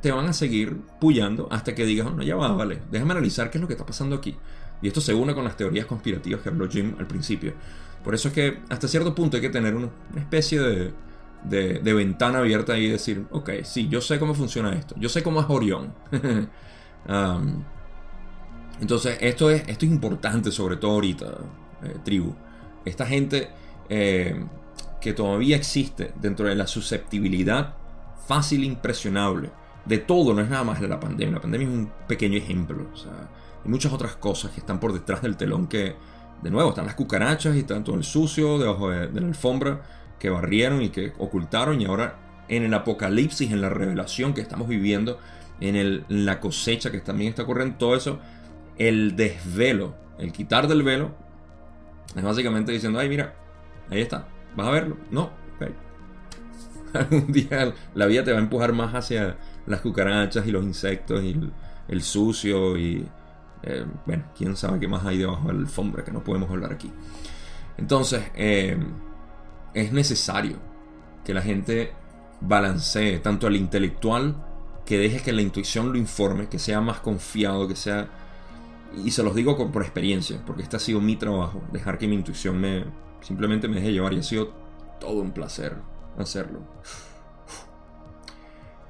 [0.00, 3.58] te van a seguir pullando hasta que digas, no, ya va, vale, déjame analizar qué
[3.58, 4.36] es lo que está pasando aquí.
[4.82, 7.54] Y esto se une con las teorías conspirativas que habló Jim al principio.
[8.02, 10.92] Por eso es que hasta cierto punto hay que tener una, especie de,
[11.44, 15.40] de, ventana abierta y decir, ok, sí, yo sé cómo funciona esto, yo sé cómo
[15.40, 15.94] es Orión.
[18.80, 21.26] Entonces, esto es, esto es importante, sobre todo ahorita,
[21.84, 22.34] eh, tribu.
[22.84, 23.48] Esta gente
[23.88, 24.44] eh,
[25.02, 27.74] que todavía existe dentro de la susceptibilidad
[28.26, 29.50] fácil e impresionable
[29.84, 31.34] de todo, no es nada más de la pandemia.
[31.34, 32.86] La pandemia es un pequeño ejemplo.
[32.92, 33.12] O sea,
[33.64, 35.96] hay muchas otras cosas que están por detrás del telón que,
[36.40, 39.82] de nuevo, están las cucarachas y están todo el sucio debajo de, la alfombra
[40.18, 44.68] que barrieron y que ocultaron y ahora en el apocalipsis, en la revelación que estamos
[44.68, 45.18] viviendo,
[45.60, 48.20] en, la cosecha que también está ocurriendo, todo eso,
[48.78, 51.10] el desvelo, el quitar del velo,
[52.14, 53.34] es básicamente diciendo, ay, mira,
[53.90, 54.96] ahí está, vas a verlo.
[55.10, 55.70] No, ok.
[56.94, 59.36] Algún día la vida te va a empujar más hacia
[59.66, 61.38] las cucarachas y los insectos y
[61.88, 63.06] el, sucio y
[63.62, 66.72] eh, bueno, quién sabe qué más hay debajo de la alfombra que no podemos hablar
[66.72, 66.90] aquí.
[67.78, 68.76] Entonces, eh,
[69.74, 70.56] es necesario
[71.24, 71.92] que la gente
[72.40, 74.36] balancee tanto al intelectual,
[74.84, 78.08] que deje que la intuición lo informe, que sea más confiado, que sea...
[79.04, 82.14] Y se los digo por experiencia, porque este ha sido mi trabajo, dejar que mi
[82.14, 82.84] intuición me
[83.22, 84.52] simplemente me deje llevar y ha sido
[85.00, 85.76] todo un placer
[86.18, 86.60] hacerlo.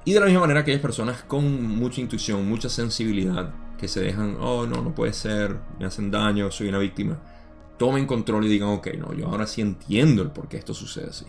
[0.05, 4.37] Y de la misma manera aquellas personas con mucha intuición, mucha sensibilidad, que se dejan,
[4.39, 7.19] oh no, no puede ser, me hacen daño, soy una víctima,
[7.77, 11.09] tomen control y digan, ok, no, yo ahora sí entiendo el por qué esto sucede
[11.09, 11.25] así.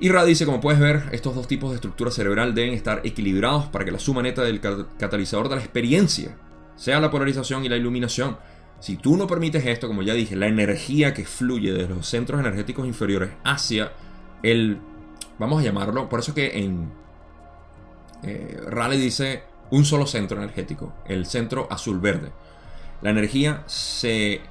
[0.00, 3.66] Y Ra dice, como puedes ver, estos dos tipos de estructura cerebral deben estar equilibrados
[3.66, 6.36] para que la suma neta del catalizador de la experiencia
[6.76, 8.36] sea la polarización y la iluminación.
[8.84, 12.38] Si tú no permites esto, como ya dije, la energía que fluye de los centros
[12.38, 13.92] energéticos inferiores hacia
[14.42, 14.78] el,
[15.38, 16.92] vamos a llamarlo, por eso que en
[18.24, 22.30] eh, Raleigh dice un solo centro energético, el centro azul-verde.
[23.00, 24.42] La energía se,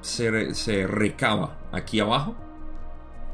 [0.00, 2.34] se, se recaba aquí abajo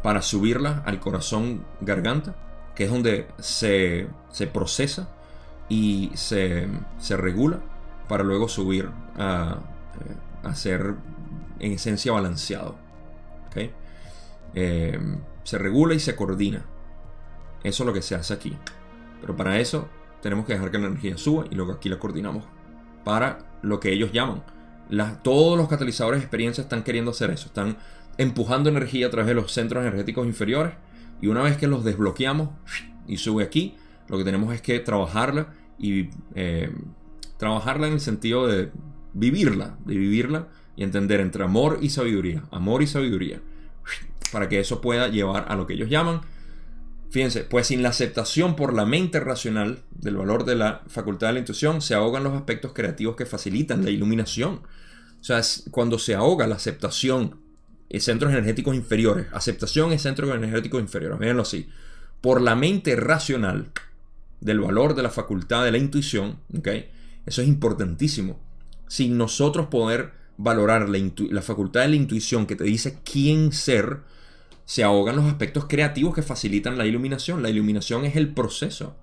[0.02, 2.36] para subirla al corazón garganta,
[2.74, 4.06] que es donde se,
[4.52, 5.08] procesa
[5.70, 6.68] y se,
[7.16, 7.60] regula
[8.08, 9.60] para luego subir a,
[10.42, 10.94] a, ser
[11.58, 12.76] en esencia balanceado.
[14.56, 14.98] Eh,
[15.42, 16.64] se regula y se coordina.
[17.62, 18.56] Eso es lo que se hace aquí.
[19.20, 19.88] Pero para eso
[20.22, 22.44] tenemos que dejar que la energía suba y luego aquí la coordinamos
[23.04, 24.42] para lo que ellos llaman.
[25.22, 27.46] todos los catalizadores de experiencia están queriendo hacer eso.
[27.46, 27.76] Están
[28.16, 30.74] empujando energía a través de los centros energéticos inferiores
[31.20, 32.50] y una vez que los desbloqueamos
[33.06, 33.76] y sube aquí,
[34.08, 35.48] lo que tenemos es que trabajarla
[35.78, 36.70] y eh,
[37.36, 38.70] trabajarla en el sentido de
[39.12, 43.40] vivirla, de vivirla y entender entre amor y sabiduría, amor y sabiduría,
[44.32, 46.22] para que eso pueda llevar a lo que ellos llaman,
[47.10, 51.34] fíjense, pues sin la aceptación por la mente racional del valor de la facultad de
[51.34, 54.62] la intuición, se ahogan los aspectos creativos que facilitan la iluminación.
[55.20, 57.44] O sea, cuando se ahoga la aceptación
[58.00, 59.26] centros energéticos inferiores.
[59.32, 61.18] Aceptación en centros energéticos inferiores.
[61.18, 61.68] Véanlo así.
[62.20, 63.70] Por la mente racional
[64.40, 66.38] del valor de la facultad de la intuición.
[66.56, 66.90] ¿okay?
[67.26, 68.38] Eso es importantísimo.
[68.88, 74.00] Sin nosotros poder valorar la, facultad de la intuición que te dice quién ser,
[74.64, 77.42] se ahogan los aspectos creativos que facilitan la iluminación.
[77.42, 78.96] La iluminación es el proceso.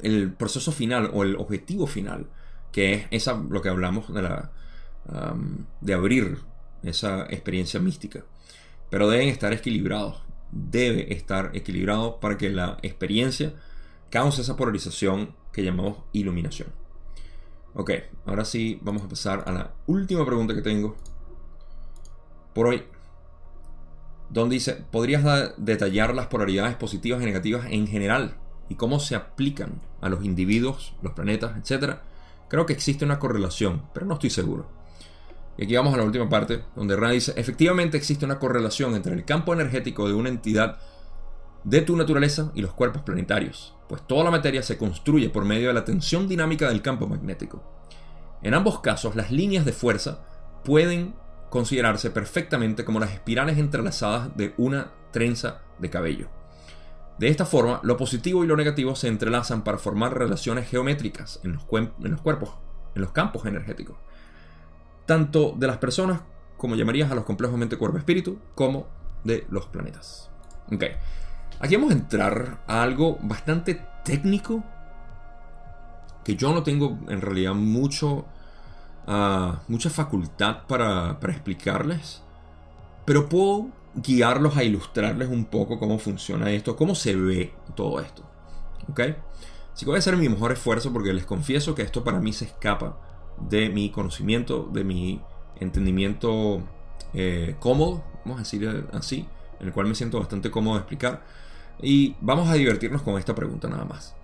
[0.00, 2.26] El proceso final o el objetivo final.
[2.72, 4.52] Que es lo que hablamos de la.
[5.80, 6.38] de abrir
[6.82, 8.24] esa experiencia mística.
[8.90, 10.22] Pero deben estar equilibrados.
[10.52, 13.54] Debe estar equilibrado para que la experiencia
[14.10, 16.79] cause esa polarización que llamamos iluminación.
[17.74, 17.92] Ok,
[18.26, 20.96] ahora sí vamos a pasar a la última pregunta que tengo
[22.52, 22.82] por hoy.
[24.28, 28.36] Donde dice, ¿podrías detallar las polaridades positivas y negativas en general?
[28.68, 32.02] Y cómo se aplican a los individuos, los planetas, etcétera?
[32.48, 34.68] Creo que existe una correlación, pero no estoy seguro.
[35.56, 39.14] Y aquí vamos a la última parte, donde Rand dice, efectivamente existe una correlación entre
[39.14, 40.78] el campo energético de una entidad
[41.64, 45.66] de tu naturaleza y los cuerpos planetarios, pues toda la materia se construye por medio
[45.66, 47.60] de la tensión dinámica del campo magnético.
[48.40, 50.20] En ambos casos, las líneas de fuerza
[50.64, 51.16] pueden
[51.50, 56.28] considerarse perfectamente como las espirales entrelazadas de una trenza de cabello.
[57.18, 61.54] De esta forma, lo positivo y lo negativo se entrelazan para formar relaciones geométricas en
[61.54, 62.54] los, cuerpos,
[62.94, 63.96] en los campos energéticos
[65.10, 66.20] tanto de las personas,
[66.56, 68.86] como llamarías a los complejos mente, cuerpo, espíritu, como
[69.24, 70.30] de los planetas.
[70.72, 70.84] Ok,
[71.60, 74.64] aquí vamos a entrar a algo bastante técnico
[76.24, 78.26] que yo no tengo en realidad mucho,
[79.06, 82.22] ah, mucha facultad para, para explicarles,
[83.04, 88.22] pero puedo guiarlos a ilustrarles un poco cómo funciona esto, cómo se ve todo esto.
[88.88, 89.00] ¿Ok?
[89.72, 92.32] Así que voy a hacer mi mejor esfuerzo porque les confieso que esto para mí
[92.32, 92.98] se escapa
[93.48, 95.20] de mi conocimiento, de mi
[95.58, 96.62] entendimiento
[97.14, 99.26] eh, cómodo, vamos a decir así,
[99.58, 101.22] en el cual me siento bastante cómodo de explicar.
[101.82, 104.14] Y vamos a divertirnos con esta pregunta nada más.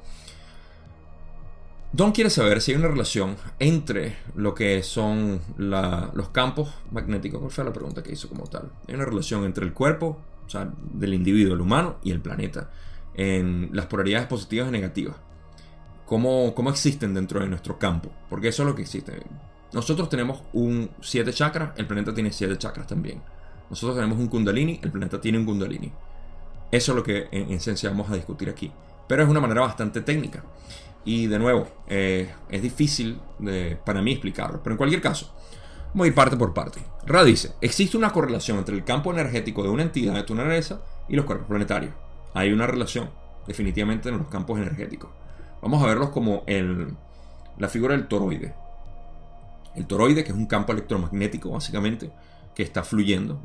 [1.93, 7.41] Don quiere saber si hay una relación entre lo que son los campos magnéticos.
[7.41, 8.71] ¿Cuál fue la pregunta que hizo como tal?
[8.87, 12.71] Hay una relación entre el cuerpo, o sea, del individuo, el humano, y el planeta,
[13.15, 15.17] en las polaridades positivas y negativas
[16.07, 19.23] cómo, existen dentro de nuestro campo, porque eso es lo que existe.
[19.73, 23.21] Nosotros tenemos un 7 chakras, el planeta tiene 7 chakras también.
[23.69, 25.93] Nosotros tenemos un kundalini, el planeta tiene un kundalini.
[26.71, 28.73] Eso es lo que en, esencia vamos a discutir aquí.
[29.09, 30.43] Pero es una manera bastante técnica.
[31.05, 33.21] Y de nuevo, eh, es difícil
[33.85, 34.61] para mí explicarlo.
[34.63, 35.33] Pero en cualquier caso,
[35.89, 36.81] vamos a ir parte por parte.
[37.07, 40.81] Ra dice, existe una correlación entre el campo energético de una entidad de tu naturaleza
[41.09, 41.95] y los cuerpos planetarios.
[42.35, 43.11] Hay una relación,
[43.47, 45.11] definitivamente, en los campos energéticos.
[45.63, 46.45] Vamos a verlos como
[47.59, 48.55] la figura del toroide.
[49.75, 52.11] El toroide, que es un campo electromagnético básicamente,
[52.55, 53.41] que está fluyendo.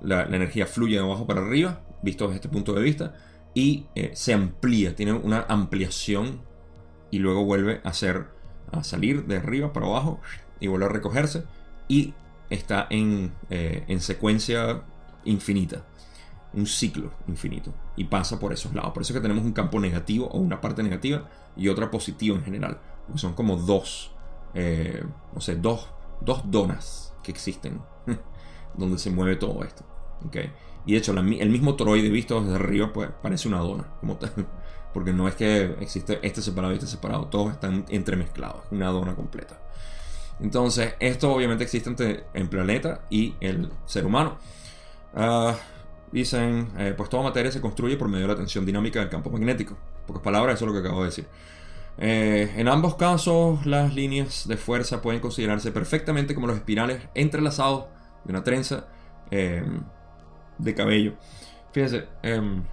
[0.00, 3.14] La, energía fluye de abajo para arriba, visto desde este punto de vista,
[3.54, 6.42] y eh, se amplía, tiene una ampliación
[7.10, 8.26] y luego vuelve a, hacer,
[8.70, 10.20] a salir de arriba para abajo
[10.60, 11.44] y vuelve a recogerse
[11.88, 12.12] y
[12.50, 14.82] está en, eh, en secuencia
[15.24, 15.84] infinita.
[16.52, 18.92] un ciclo infinito y pasa por esos lados.
[18.92, 22.36] Por eso es que tenemos un campo negativo o una parte negativa y otra positiva
[22.36, 22.78] en general.
[23.06, 24.12] Porque son como dos,
[24.54, 25.02] eh,
[25.34, 25.88] no sé, dos,
[26.20, 27.80] dos donas que existen
[28.76, 29.84] donde se mueve todo esto.
[30.26, 30.52] ¿okay?
[30.86, 33.88] Y de hecho, el mismo toroide visto desde arriba pues, parece una dona.
[34.94, 39.14] Porque no es que existe este separado y este separado, todos están entremezclados, una dona
[39.14, 39.60] completa.
[40.40, 44.38] Entonces, esto obviamente existe entre el planeta y el ser humano.
[45.14, 45.56] Ah,
[46.12, 49.28] dicen, eh, pues toda materia se construye por medio de la tensión dinámica del campo
[49.30, 49.76] magnético.
[50.06, 51.26] pocas palabras, eso es lo que acabo de decir.
[51.98, 57.86] Eh, en ambos casos, las líneas de fuerza pueden considerarse perfectamente como los espirales entrelazados
[58.24, 58.86] de una trenza
[59.30, 59.64] eh,
[60.58, 61.14] de cabello.
[61.72, 62.64] Fíjense, em,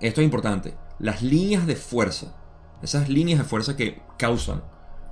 [0.00, 2.34] esto es importante las líneas de fuerza,
[2.82, 4.62] esas líneas de fuerza que causan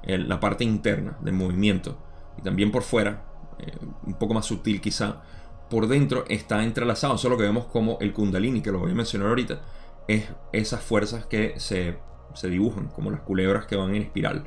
[0.06, 1.98] la parte interna del movimiento
[2.38, 3.24] y también por fuera,
[3.58, 3.72] eh,
[4.06, 5.22] un poco más sutil quizá,
[5.70, 7.14] por dentro está entrelazado.
[7.14, 9.60] Eso es lo que vemos como el kundalini, que lo voy a mencionar ahorita,
[10.08, 11.96] es esas fuerzas que se,
[12.42, 14.44] dibujan, como las culebras que van en espiral,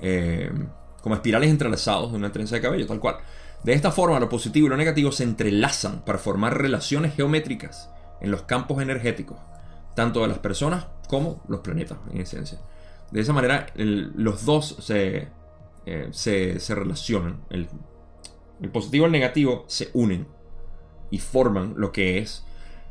[0.00, 0.52] eh,
[1.02, 3.16] como espirales entrelazados de una trenza de cabello, tal cual.
[3.64, 7.90] De esta forma, lo positivo y lo negativo se entrelazan para formar relaciones geométricas
[8.20, 9.36] en los campos energéticos
[9.94, 12.58] tanto de las personas como los planetas, en esencia.
[13.10, 15.28] De esa manera, los dos se,
[15.86, 17.40] eh, se, relacionan.
[17.50, 17.68] El,
[18.72, 20.28] positivo y el negativo se unen
[21.10, 22.44] y forman lo que es.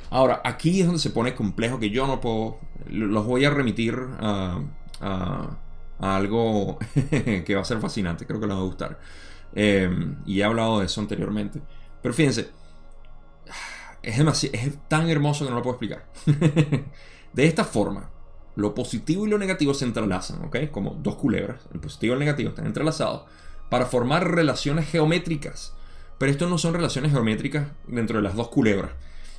[0.09, 2.59] Ahora, aquí es donde se pone complejo que yo no puedo.
[2.87, 4.61] Los voy a remitir a,
[5.99, 6.77] algo
[7.45, 8.99] que va a ser fascinante, creo que les va a gustar.
[9.55, 11.61] Em, y he hablado de eso anteriormente.
[12.01, 12.49] Pero fíjense,
[14.01, 16.05] es, es tan hermoso que no lo puedo explicar.
[17.33, 18.09] de esta forma,
[18.55, 20.69] lo positivo y lo negativo se entrelazan, ¿ok?
[20.71, 23.23] Como dos culebras, el positivo y el negativo están entrelazados
[23.69, 25.73] para formar relaciones geométricas.
[26.17, 28.91] Pero esto no son relaciones geométricas dentro de las dos culebras.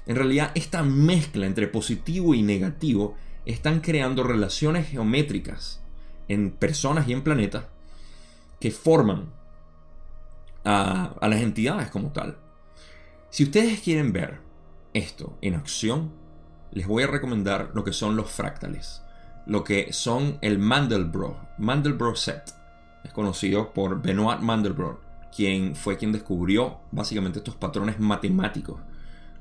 [0.07, 5.83] En realidad, esta mezcla entre positivo y negativo están creando relaciones geométricas
[6.29, 7.65] en personas y en planetas
[8.61, 9.33] que forman
[10.65, 12.39] a, las entidades como tal.
[13.31, 14.41] Si ustedes quieren ver
[14.93, 16.13] esto en acción,
[16.73, 19.03] les voy a recomendar lo que son los fractales.
[19.47, 22.55] Lo que son el Mandelbrot, Mandelbrot set.
[23.05, 25.01] Es conocido por Benoit Mandelbrot,
[25.35, 28.81] quien fue quien descubrió básicamente estos patrones matemáticos.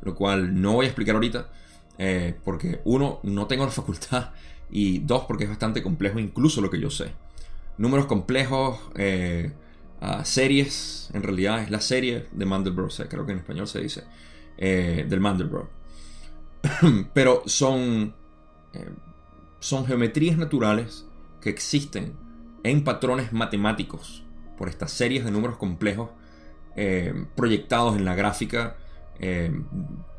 [0.01, 1.47] Lo cual no voy a explicar ahorita,
[1.97, 4.29] eh, porque uno, no tengo la facultad,
[4.71, 7.11] y dos, porque es bastante complejo incluso lo que yo sé.
[7.77, 9.51] Números complejos, eh,
[10.23, 14.03] series, en realidad es la serie de Mandelbrot creo que en español se dice.
[14.61, 15.69] Eh, del Mandelbrot.
[17.13, 18.13] Pero son,
[18.73, 18.89] eh,
[19.61, 21.07] son geometrías naturales
[21.39, 22.17] que existen
[22.63, 24.25] en patrones matemáticos
[24.57, 26.09] por estas series de números complejos
[26.75, 28.75] eh, proyectados en la gráfica,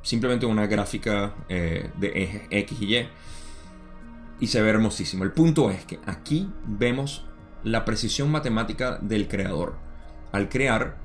[0.03, 3.09] simplemente una gráfica de ejes X y Y.
[4.41, 5.25] Y se ve hermosísimo.
[5.25, 7.27] El punto es que aquí vemos
[7.65, 9.77] la precisión matemática del creador
[10.33, 10.97] al crear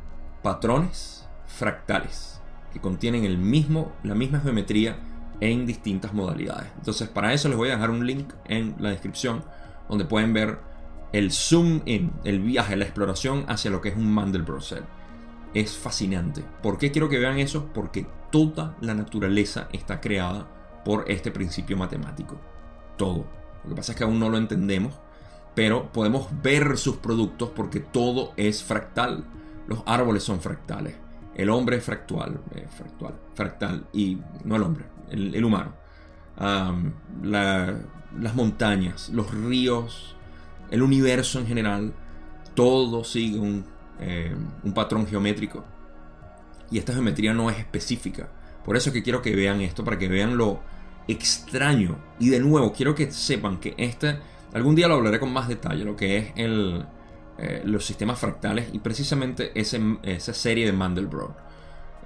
[0.43, 2.41] patrones fractales
[2.73, 4.97] que contienen el mismo, la misma geometría
[5.41, 6.67] en distintas modalidades.
[6.77, 9.43] Entonces para eso les voy a dejar un link en la descripción
[9.89, 10.59] donde pueden ver
[11.11, 14.83] el zoom in, el viaje, la exploración hacia lo que es un Mandelbrot set.
[15.53, 16.43] Es fascinante.
[16.61, 17.69] ¿Por qué quiero que vean eso?
[17.73, 20.47] Porque toda la naturaleza está creada
[20.83, 22.37] por este principio matemático.
[22.97, 23.25] Todo.
[23.63, 24.99] Lo que pasa es que aún no lo entendemos,
[25.55, 29.23] pero podemos ver sus productos porque todo es fractal.
[29.67, 30.95] Los árboles son fractales.
[31.33, 35.73] El hombre es fractal, eh, fractal, fractal, y no el hombre, el, humano.
[37.21, 40.15] las montañas, los ríos,
[40.71, 41.93] el universo en general,
[42.53, 43.65] todo sigue un,
[43.99, 44.33] eh,
[44.63, 45.65] un patrón geométrico.
[46.71, 48.29] Y esta geometría no es específica.
[48.63, 50.61] Por eso es que quiero que vean esto, para que vean lo
[51.07, 51.97] extraño.
[52.19, 54.19] Y de nuevo, quiero que sepan que este,
[54.55, 56.85] algún día lo hablaré con más detalle, lo que es el,
[57.37, 61.35] eh, los sistemas fractales y precisamente esa serie de Mandelbrot.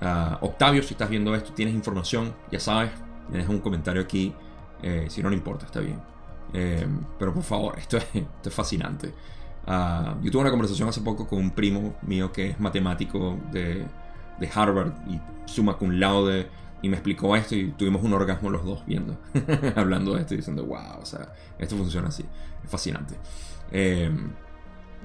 [0.01, 2.89] Ah, Octavio, si estás viendo esto, tienes información, ya sabes,
[3.29, 4.33] me dejas un comentario aquí.
[4.81, 6.01] Eh, si no, no importa, está bien.
[6.53, 6.87] Eh,
[7.19, 9.13] pero por favor, esto es, esto es fascinante.
[9.67, 13.85] Ah, yo tuve una conversación hace poco con un primo mío que es matemático de,
[14.39, 16.47] de Harvard y suma cum laude
[16.81, 19.17] y me explicó esto y tuvimos un orgasmo los dos viendo,
[19.75, 22.25] hablando de esto y diciendo, wow, o sea, esto funciona así,
[22.63, 23.15] es fascinante.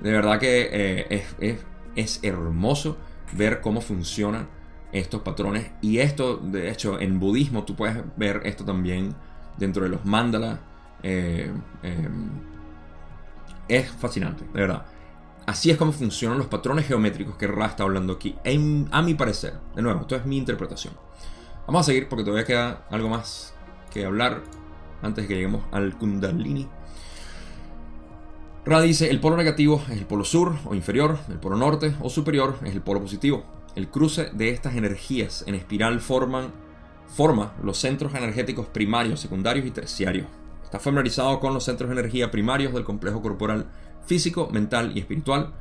[0.03, 1.57] De verdad que eh,
[1.95, 2.97] es, hermoso
[3.33, 4.49] ver cómo funcionan
[4.93, 5.71] estos patrones.
[5.81, 9.15] Y esto, de hecho, en budismo tú puedes ver esto también
[9.57, 10.59] dentro de los mandalas.
[11.03, 11.51] Eh,
[11.83, 12.31] em,
[13.69, 14.87] es fascinante, de verdad.
[15.47, 18.37] Así es como funcionan los patrones geométricos que Ra está hablando aquí.
[18.91, 20.95] a mi parecer, de nuevo, esto es mi interpretación.
[21.67, 23.55] Vamos a seguir porque todavía queda algo más
[23.91, 24.43] que hablar
[25.01, 26.69] antes de que lleguemos al Kundalini.
[28.67, 32.11] Ra dice, el polo negativo es el polo sur o inferior, el polo norte o
[32.11, 33.45] superior es el polo positivo.
[33.77, 36.53] El cruce de estas energías en espiral forman,
[37.09, 40.27] forma los centros energéticos primarios, secundarios y terciarios.
[40.65, 43.67] Está familiarizado con los centros de energía primarios del complejo corporal
[44.07, 45.53] físico, mental y espiritual.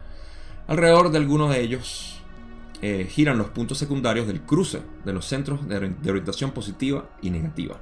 [0.68, 2.23] Alrededor de algunos de ellos
[2.86, 7.80] eh, giran los puntos secundarios del cruce de los centros de orientación positiva y negativa.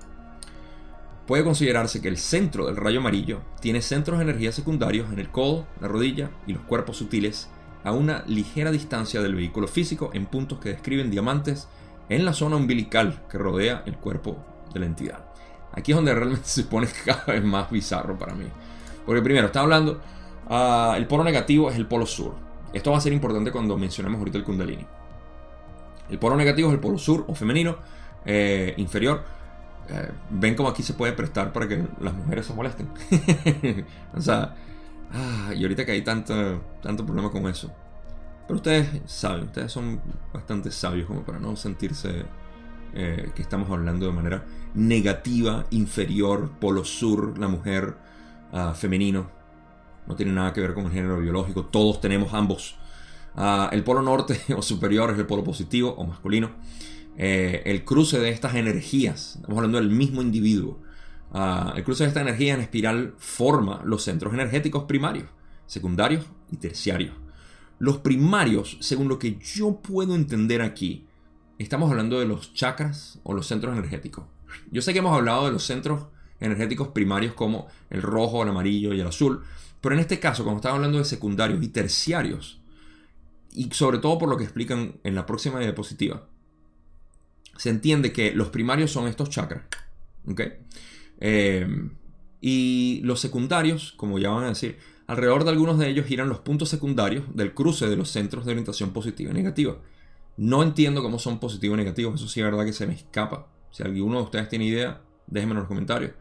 [1.26, 5.32] Puede considerarse que el centro del rayo amarillo tiene centros de energía secundarios en el
[5.32, 7.49] codo, la rodilla y los cuerpos sutiles
[7.84, 11.68] a una ligera distancia del vehículo físico en puntos que describen diamantes
[12.08, 14.38] en la zona umbilical que rodea el cuerpo
[14.72, 15.26] de la entidad.
[15.72, 18.45] Aquí es donde realmente se pone cada vez más bizarro para mí.
[19.04, 19.99] Porque primero, está hablando,
[20.47, 22.51] uh, el polo negativo es el polo sur.
[22.74, 24.86] Esto va a ser importante cuando mencionemos ahorita el kundalini.
[26.09, 27.78] El polo negativo es el polo sur o femenino
[28.26, 29.24] eh, inferior
[29.89, 32.88] eh, ven como aquí se puede prestar para que las mujeres se molesten.
[34.15, 34.55] o sea,
[35.11, 37.72] ah, y ahorita que hay tanto, tanto problema con eso.
[38.47, 40.01] Pero ustedes saben, ustedes son
[40.34, 42.26] bastante sabios como para no sentirse
[42.93, 47.95] eh, que estamos hablando de manera negativa, inferior, polo sur, la mujer,
[48.53, 49.30] uh, femenino.
[50.08, 51.66] No tiene nada que ver con el género biológico.
[51.66, 52.76] Todos tenemos ambos.
[53.36, 56.52] Ah, el polo norte o superior es el polo positivo o masculino.
[57.18, 60.80] Eh, el cruce de estas energías, estamos hablando del mismo individuo,
[61.32, 65.28] ah, el cruce de esta energía en espiral forma los centros energéticos primarios,
[65.66, 67.14] secundarios y terciarios.
[67.80, 71.08] Los primarios, según lo que yo puedo entender aquí,
[71.58, 74.26] estamos hablando de los chakras o los centros energéticos.
[74.72, 76.08] Yo sé que hemos hablado de los centros
[76.39, 79.43] energéticos primarios como el rojo, el amarillo y el azul,
[79.82, 82.62] pero en este caso, cuando estamos hablando de secundarios y terciarios,
[83.52, 86.28] y sobre todo por lo que explican en la próxima diapositiva,
[87.58, 89.64] se entiende que los primarios son estos chakras.
[91.20, 91.68] Eh,
[92.40, 94.78] y los secundarios, como ya van a decir,
[95.08, 98.52] alrededor de algunos de ellos giran los puntos secundarios del cruce de los centros de
[98.52, 99.78] orientación positiva y negativa.
[100.38, 103.48] No entiendo cómo son positivos y negativos, eso sí es verdad que se me escapa.
[103.72, 106.12] Si alguno de ustedes tiene idea, déjenme en los comentarios.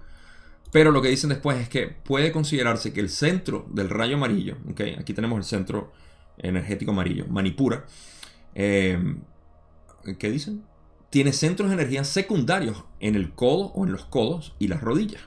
[0.72, 4.56] Pero lo que dicen después es que puede considerarse que el centro del rayo amarillo,
[4.98, 5.92] aquí tenemos el centro
[6.38, 7.84] energético amarillo, Manipura,
[8.54, 8.98] eh,
[10.18, 10.64] ¿qué dicen?
[11.10, 15.22] tiene centros de energía secundarios en el codo o en los codos y las rodillas.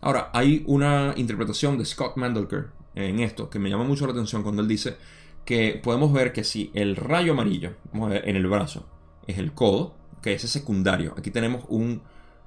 [0.00, 4.42] Ahora, hay una interpretación de Scott Mandelker en esto que me llama mucho la atención
[4.42, 4.96] cuando él dice
[5.44, 8.88] que podemos ver que si el rayo amarillo, en el brazo,
[9.26, 11.14] es el codo, que ese es secundario.
[11.16, 12.02] Aquí tenemos un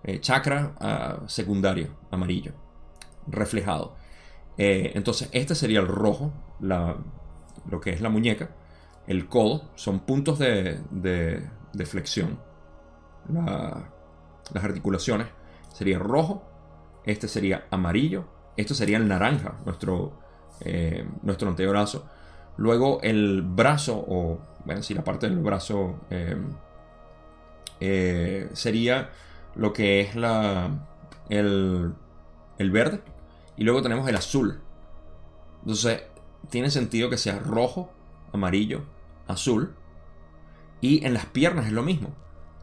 [0.06, 2.54] eh, chakra ah, secundario amarillo,
[3.28, 3.96] reflejado.
[4.58, 6.32] Eh, entonces, este sería el rojo,
[6.62, 8.52] lo que es la muñeca.
[9.08, 12.40] El codo son puntos de, de flexión
[13.34, 15.28] las articulaciones,
[15.74, 16.44] sería rojo,
[17.06, 18.26] este sería amarillo,
[18.58, 20.20] esto sería el naranja, nuestro,
[20.62, 22.08] eh, nuestro antebrazo.
[22.58, 26.00] Luego el brazo, o bueno, si la parte del brazo
[28.54, 29.10] sería
[29.56, 30.70] lo que es la,
[31.30, 31.94] el,
[32.58, 33.02] el verde.
[33.58, 34.62] Y luego tenemos el azul.
[35.62, 36.04] Entonces,
[36.50, 37.92] tiene sentido que sea rojo,
[38.34, 38.84] amarillo,
[39.28, 39.74] azul.
[40.82, 42.14] Y en las piernas es lo mismo.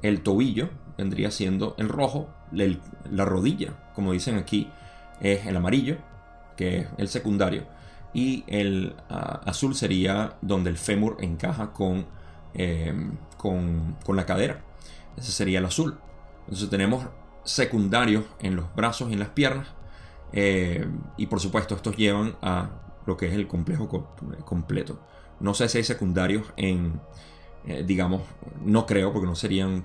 [0.03, 0.69] El tobillo
[0.99, 4.69] vendría siendo el rojo, la rodilla, como dicen aquí,
[5.21, 5.97] es el amarillo,
[6.57, 7.65] que es el secundario,
[8.13, 11.73] y el ah, azul sería donde el fémur encaja
[12.55, 14.61] em, con, con, la cadera.
[15.17, 15.99] Ese sería el azul.
[16.47, 17.05] Entonces tenemos
[17.45, 19.69] secundarios en los brazos y en las piernas.
[20.33, 22.71] Em, y por supuesto estos llevan a
[23.07, 23.89] lo que es el complejo
[24.45, 25.01] completo.
[25.41, 27.01] No sé si hay secundarios en,
[27.67, 28.23] eh, digamos,
[28.65, 29.85] no creo, porque no serían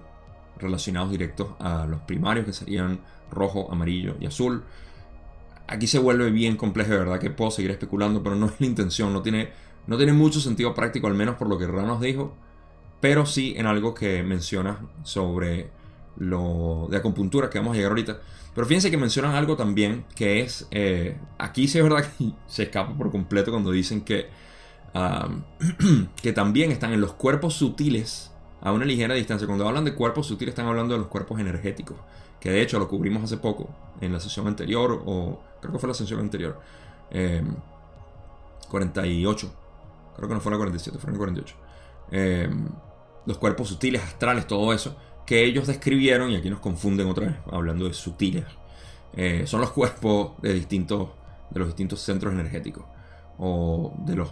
[0.58, 3.00] relacionados directos a los primarios, que serían
[3.32, 4.64] rojo, amarillo y azul.
[5.68, 8.68] Aquí se vuelve bien complejo, de verdad que puedo seguir especulando, pero no es la
[8.68, 9.50] intención, no tiene,
[9.88, 12.34] no tiene mucho sentido práctico, al menos por lo que Ranos dijo,
[13.02, 15.72] pero sí en algo que menciona sobre
[16.18, 18.20] lo de acupuntura que vamos a llegar ahorita.
[18.54, 22.64] Pero fíjense que mencionan algo también que es, eh, aquí sí es verdad que se
[22.64, 24.30] escapa por completo cuando dicen que
[26.22, 29.48] que también están en los cuerpos sutiles a una ligera distancia.
[29.48, 31.98] Cuando hablan de cuerpos sutiles están hablando de los cuerpos energéticos,
[32.40, 33.70] que de hecho lo cubrimos hace poco
[34.02, 36.60] en la sesión anterior, o creo que fue la sesión anterior,
[38.70, 39.54] 48, em,
[40.16, 41.56] creo que no fue la 47, fue la 48.
[42.12, 42.70] Em,
[43.26, 44.96] los cuerpos sutiles, astrales, todo eso,
[45.28, 48.46] que ellos describieron, y aquí nos confunden otra vez hablando de sutiles,
[49.14, 51.10] eh, son los cuerpos de distintos,
[51.52, 52.86] de los distintos centros energéticos,
[53.38, 54.32] o de los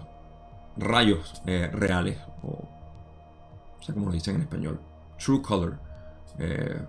[0.78, 4.80] rayos eh, reales, o, o sea, como lo dicen en español,
[5.20, 5.78] true color
[6.39, 6.80] eh,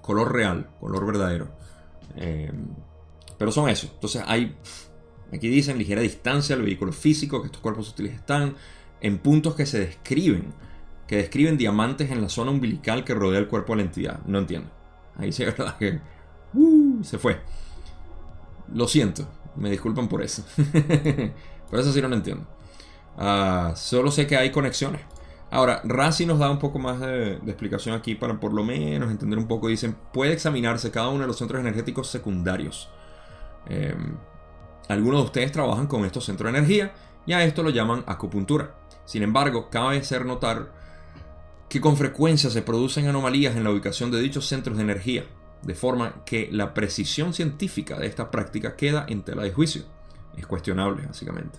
[0.00, 1.48] color real, color verdadero.
[3.38, 3.90] Pero son eso.
[3.92, 4.56] Entonces hay,
[5.32, 8.56] aquí dicen ligera distancia al vehículo físico, que estos cuerpos sutiles están
[9.02, 10.52] en puntos que se describen,
[11.10, 14.20] que describen diamantes en la zona umbilical que rodea el cuerpo de la entidad.
[14.26, 14.70] No entiendo.
[15.16, 15.98] Ahí sí verdad que
[16.54, 17.40] uh, se fue.
[18.72, 20.44] Lo siento, me disculpan por eso.
[21.68, 22.46] por eso sí no lo entiendo.
[23.18, 25.00] Ah, solo sé que hay conexiones.
[25.50, 29.36] Ahora, Rassi nos da un poco más de, explicación aquí para por lo menos entender
[29.36, 29.66] un poco.
[29.66, 32.88] Dicen, puede examinarse cada uno de los centros energéticos secundarios.
[33.66, 34.14] Em,
[34.88, 36.92] algunos de ustedes trabajan con estos centros de energía
[37.26, 38.76] y a esto lo llaman acupuntura.
[39.06, 40.78] Sin embargo, cabe hacer notar
[41.70, 45.24] que con frecuencia se producen anomalías en la ubicación de dichos centros de energía,
[45.62, 49.84] de forma que la precisión científica de esta práctica queda en tela de juicio.
[50.36, 51.58] Es cuestionable, básicamente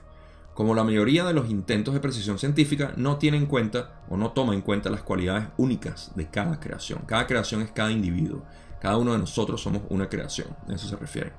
[0.53, 4.31] como la mayoría de los intentos de precisión científica, no tiene en cuenta o no
[4.31, 7.03] toma en cuenta las cualidades únicas de cada creación.
[7.05, 8.43] Cada creación es cada individuo.
[8.79, 10.49] Cada uno de nosotros somos una creación.
[10.67, 11.31] A eso se refiere.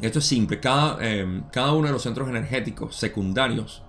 [0.00, 0.60] esto es simple.
[0.60, 3.82] Cada, em, cada, uno de los centros energéticos secundarios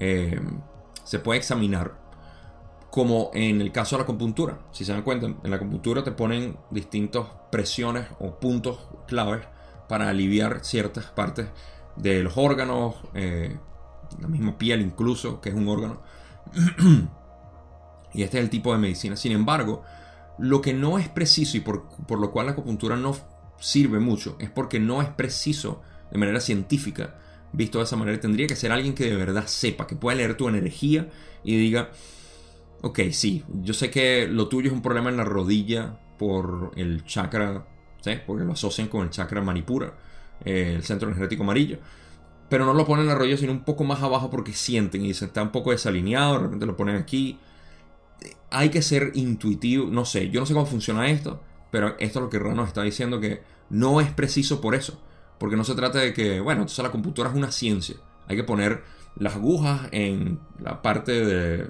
[0.00, 0.60] em,
[1.04, 2.02] se puede examinar
[2.90, 4.60] como en el caso de la acupuntura.
[4.70, 9.46] Si se dan cuenta, en la acupuntura te ponen distintas presiones o puntos claves
[9.88, 11.48] para aliviar ciertas partes
[11.96, 13.58] de los órganos, eh,
[14.20, 16.02] la misma piel incluso, que es un órgano.
[18.14, 19.16] y este es el tipo de medicina.
[19.16, 19.82] Sin embargo,
[20.38, 23.16] lo que no es preciso y por, lo cual la acupuntura no
[23.58, 27.16] sirve mucho es porque no es preciso de manera científica.
[27.54, 30.36] Visto de esa manera, tendría que ser alguien que de verdad sepa, que pueda leer
[30.36, 31.08] tu energía
[31.44, 31.90] y diga,
[32.82, 37.04] ok, sí, yo sé que lo tuyo es un problema en la rodilla por el
[37.04, 37.66] chakra,
[38.00, 38.12] ¿sí?
[38.26, 39.94] porque lo asocian con el chakra manipura
[40.44, 41.78] el centro energético amarillo.
[42.48, 45.08] Pero no lo ponen en la rodilla, sino un poco más abajo porque sienten y
[45.08, 47.38] dicen, está un poco desalineado, de repente lo ponen aquí.
[48.50, 51.40] Hay que ser intuitivo, no sé, yo no sé cómo funciona esto,
[51.70, 55.00] pero esto es lo que Rano está diciendo que no es preciso por eso.
[55.38, 57.96] Porque no se trata de que, bueno, entonces la computadora es una ciencia.
[58.26, 58.82] Hay que poner
[59.16, 61.68] las agujas en la parte de,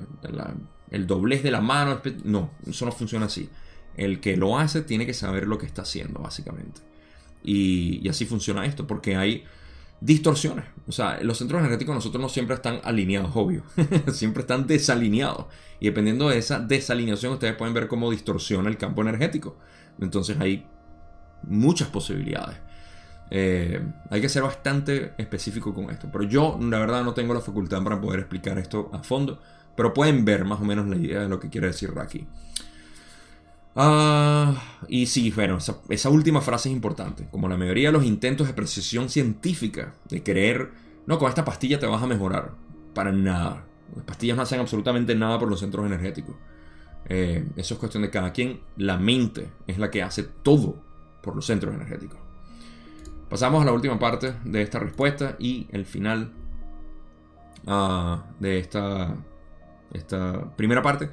[0.90, 2.00] el doblez de la mano.
[2.24, 3.48] No, eso no funciona así.
[3.96, 6.80] El que lo hace tiene que saber lo que está haciendo, básicamente.
[7.42, 9.44] Y, así funciona esto, porque hay
[10.00, 10.64] distorsiones.
[10.86, 13.62] O sea, los centros energéticos nosotros no siempre están alineados, obvio.
[14.12, 15.46] siempre están desalineados.
[15.80, 19.56] Y dependiendo de esa desalineación, ustedes pueden ver cómo distorsiona el campo energético.
[20.00, 20.66] Entonces hay
[21.42, 22.58] muchas posibilidades.
[23.30, 26.08] Eh, hay que ser bastante específico con esto.
[26.12, 29.40] Pero yo, la verdad, no tengo la facultad para poder explicar esto a fondo.
[29.76, 32.26] Pero pueden ver más o menos la idea de lo que quiere decir Raki.
[33.76, 34.54] Ah,
[34.88, 35.58] y sí, bueno,
[35.88, 37.26] esa, última frase es importante.
[37.30, 40.70] Como la mayoría de los intentos de precisión científica, de creer,
[41.06, 42.52] no, con esta pastilla te vas a mejorar.
[42.94, 43.64] Para nada.
[43.96, 46.36] Las pastillas no hacen absolutamente nada por los centros energéticos.
[47.06, 48.60] Eh, eso es cuestión de cada quien.
[48.76, 50.82] La mente es la que hace todo
[51.22, 52.23] por los centros energéticos.
[53.34, 56.30] Pasamos a la última parte de esta respuesta y el final
[57.66, 59.16] ah, de esta,
[59.92, 61.10] esta primera parte.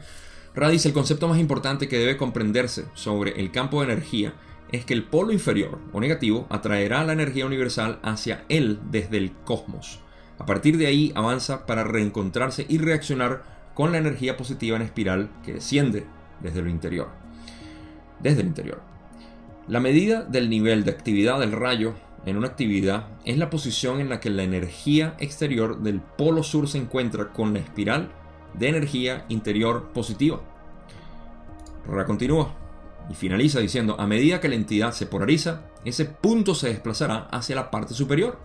[0.53, 4.36] Ra dice, el concepto más importante que debe comprenderse sobre el campo de energía
[4.72, 9.32] es que el polo inferior o negativo atraerá la energía universal hacia él desde el
[9.43, 9.99] cosmos.
[10.38, 15.32] A partir de ahí avanza para reencontrarse y reaccionar con la energía positiva en espiral
[15.43, 16.05] que desciende
[16.39, 17.09] desde lo interior.
[18.19, 18.84] Desde el interior.
[19.67, 21.95] La medida del nivel de actividad del rayo
[22.26, 26.67] en una actividad es la posición en la que la energía exterior del polo sur
[26.67, 28.11] se encuentra con la espiral
[28.53, 30.41] de energía interior positiva.
[31.88, 32.53] Ra continúa
[33.10, 37.56] y finaliza diciendo, a medida que la entidad se polariza, ese punto se desplazará hacia
[37.56, 38.38] la parte superior.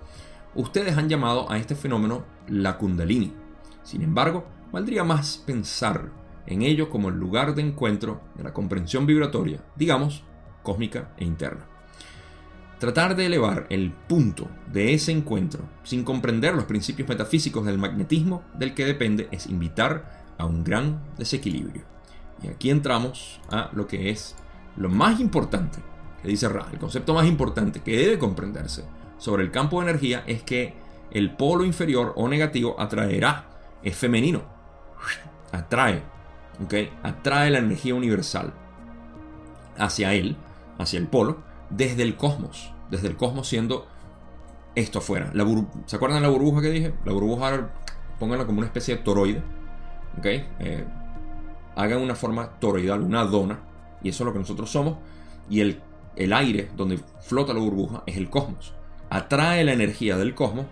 [0.54, 3.32] Ustedes han llamado a este fenómeno la kundalini.
[3.82, 6.10] Sin embargo, valdría más pensar
[6.46, 10.22] en ello como el lugar de encuentro de la comprensión vibratoria, digamos,
[10.62, 11.75] cósmica e interna.
[12.78, 18.42] Tratar de elevar el punto de ese encuentro sin comprender los principios metafísicos del magnetismo
[18.54, 21.84] del que depende es invitar a un gran desequilibrio.
[22.42, 24.36] Y aquí entramos a lo que es
[24.76, 25.78] lo más importante
[26.22, 26.66] que dice Ra.
[26.70, 28.84] El concepto más importante que debe comprenderse
[29.16, 30.74] sobre el campo de energía es que
[31.10, 33.46] el polo inferior o negativo atraerá,
[33.82, 34.42] es femenino,
[35.50, 36.02] atrae,
[36.62, 36.74] ¿ok?
[37.02, 38.52] Atrae la energía universal
[39.78, 40.36] hacia él,
[40.78, 43.86] hacia el polo, desde el cosmos, desde el cosmos siendo
[44.74, 45.30] esto afuera.
[45.34, 45.46] La
[45.86, 46.94] ¿Se acuerdan la burbuja que dije?
[47.04, 47.70] La burbuja,
[48.18, 49.42] pónganla como una especie de toroide.
[50.24, 50.84] Eh,
[51.74, 53.60] hagan una forma toroidal, una dona,
[54.02, 54.96] y eso es lo que nosotros somos,
[55.48, 55.80] y el,
[56.16, 58.74] el aire donde flota la burbuja es el cosmos.
[59.10, 60.66] Atrae la energía del cosmos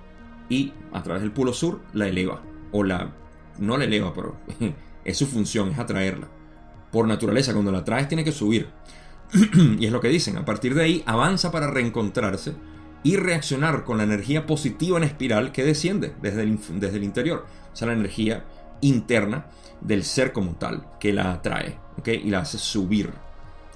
[0.49, 2.43] y a través del polo sur la eleva,
[2.73, 3.12] o la,
[3.59, 4.37] no la eleva, pero
[5.05, 6.29] es su función, es atraerla.
[6.91, 8.69] por naturaleza, cuando la traes tiene que subir.
[9.78, 12.55] y es lo que dicen, a partir de ahí avanza para reencontrarse
[13.02, 17.46] y reaccionar con la energía positiva en espiral que desciende desde el, desde el interior.
[17.72, 18.44] O sea, la energía
[18.80, 19.46] interna
[19.80, 23.10] del ser como tal, que la atrae y la hace subir.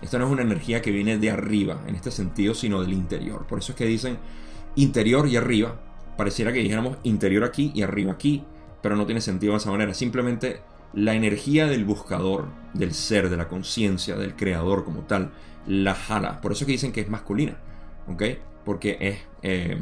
[0.01, 3.47] Esta no es una energía que viene de arriba, en este sentido, sino del interior.
[3.47, 4.19] Por eso es que dicen
[4.77, 5.81] interior y arriba.
[6.17, 8.45] Pareciera que dijéramos interior aquí y arriba aquí,
[8.83, 9.95] pero no tiene sentido de esa manera.
[9.95, 10.63] Simplemente
[10.93, 15.33] la energía del buscador, del ser, de la conciencia, del creador como tal,
[15.67, 16.41] la jala.
[16.41, 17.57] Por eso es que dicen que es masculina.
[18.65, 19.79] Porque es, eh,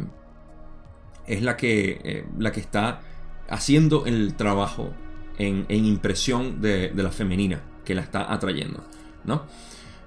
[1.27, 3.01] es la, que, eh, la que está
[3.49, 4.93] haciendo el trabajo
[5.39, 8.85] en, impresión de, la femenina que la está atrayendo,
[9.25, 9.45] ¿no?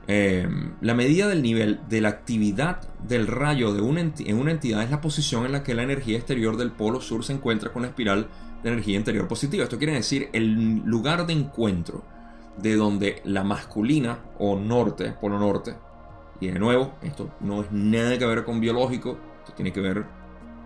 [0.08, 0.48] Eh,
[0.82, 4.90] la medida del nivel de la actividad del rayo de una en una entidad es
[4.90, 7.90] la posición en la que la energía exterior del polo sur se encuentra con la
[7.90, 8.28] espiral
[8.64, 9.64] de energía interior positiva.
[9.64, 12.04] Esto quiere decir el lugar de encuentro
[12.58, 15.76] de donde la masculina o norte, polo norte,
[16.42, 20.06] y de nuevo, esto no es nada que ver con biológico, esto tiene que ver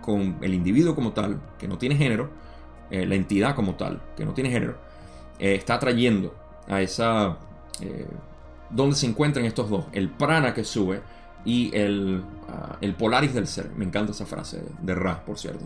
[0.00, 2.30] con el individuo como tal, que no tiene género,
[2.90, 4.76] eh, la entidad como tal, que no tiene género,
[5.38, 6.34] eh, está atrayendo
[6.68, 7.38] a esa...
[7.80, 8.06] Eh,
[8.70, 11.00] donde se encuentran estos dos, el prana que sube
[11.44, 13.70] y el, ah, el polaris del ser.
[13.76, 15.64] Me encanta esa frase de Ra, por cierto.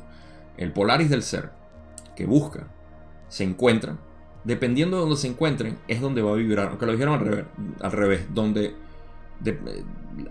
[0.56, 1.50] El polaris del ser
[2.18, 2.66] que busca
[3.28, 4.00] se encuentran.
[4.42, 6.68] Dependiendo de donde se encuentren, es donde va a vibrar.
[6.68, 7.46] Aunque lo dijeron
[7.80, 8.74] al revés, donde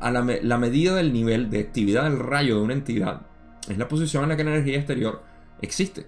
[0.01, 3.21] a la, medida del nivel de actividad del rayo de una entidad,
[3.69, 5.23] es la posición en la que la energía exterior
[5.61, 6.07] existe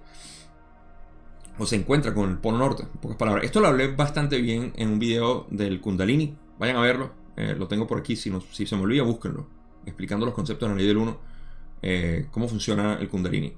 [1.58, 3.46] o se encuentra con el polo norte, pocas palabras.
[3.46, 6.36] Esto lo hablé bastante bien en un video del Kundalini.
[6.58, 7.12] Vayan a verlo.
[7.36, 8.16] Eh, lo tengo por aquí.
[8.16, 9.46] Si, no, si se me olvida, búsquenlo.
[9.86, 11.18] Explicando los conceptos de la ley del 1.
[11.82, 13.54] Eh, cómo funciona el Kundalini.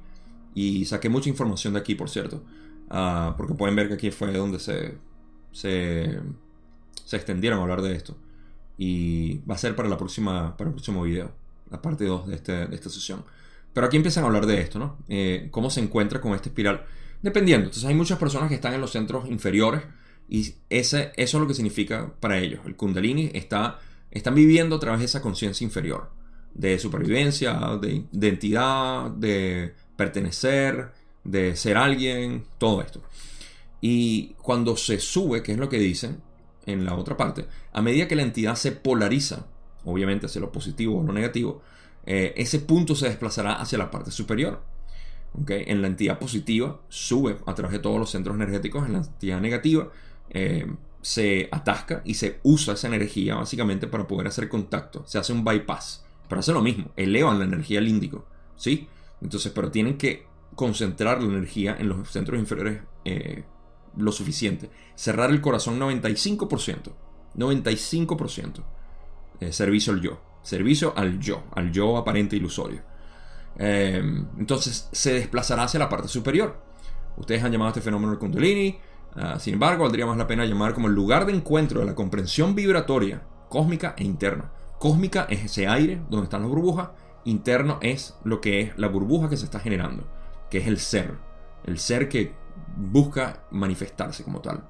[0.53, 2.43] Y saqué mucha información de aquí, por cierto.
[2.89, 4.97] Ah, porque pueden ver que aquí fue donde se,
[5.51, 6.19] se,
[7.05, 8.17] se extendieron a hablar de esto.
[8.77, 11.31] Y va a ser para, la próxima, para el próximo video.
[11.69, 13.23] La parte 2 de, este, de esta sesión.
[13.73, 14.97] Pero aquí empiezan a hablar de esto, ¿no?
[15.07, 16.85] Eh, cómo se encuentra con esta espiral.
[17.21, 17.65] Dependiendo.
[17.65, 19.83] Entonces hay muchas personas que están en los centros inferiores
[20.27, 22.61] y ese, eso es lo que significa para ellos.
[22.65, 23.79] El kundalini está,
[24.09, 26.09] están viviendo a través de esa conciencia inferior.
[26.53, 30.91] De supervivencia, de identidad, de pertenecer,
[31.23, 33.01] de ser alguien, todo esto.
[33.81, 36.21] Y cuando se sube, que es lo que dicen
[36.65, 39.45] en la otra parte, a medida que la entidad se polariza,
[39.85, 41.61] obviamente hacia lo positivo o lo negativo,
[42.07, 44.63] eh, ese punto se desplazará hacia la parte superior.
[45.47, 49.39] En la entidad positiva sube a través de todos los centros energéticos, en la entidad
[49.39, 49.87] negativa
[50.29, 50.65] eh,
[51.01, 55.03] se atasca y se usa esa energía básicamente para poder hacer contacto.
[55.05, 58.25] Se hace un bypass, pero hace lo mismo, elevan la energía al índico,
[58.57, 58.87] ¿sí?
[59.21, 60.25] Entonces, pero tienen que
[60.55, 63.43] concentrar la energía en los centros inferiores eh,
[63.97, 64.69] lo suficiente.
[64.95, 66.91] Cerrar el corazón 95%.
[67.35, 68.63] 95%.
[69.39, 70.21] Eh, servicio al yo.
[70.41, 71.43] Servicio al yo.
[71.51, 72.81] Al yo aparente ilusorio.
[73.57, 76.61] Em, entonces se desplazará hacia la parte superior.
[77.17, 78.77] Ustedes han llamado a este fenómeno el Kundalini.
[79.15, 81.95] Ah, sin embargo, valdría más la pena llamar como el lugar de encuentro de la
[81.95, 83.21] comprensión vibratoria
[83.51, 84.49] cósmica e interna.
[84.79, 86.89] Cósmica es ese aire donde están las burbujas.
[87.25, 90.07] Interno es lo que es la burbuja que se está generando,
[90.49, 91.15] que es el ser.
[91.65, 92.33] El ser que
[92.75, 94.63] busca manifestarse como tal.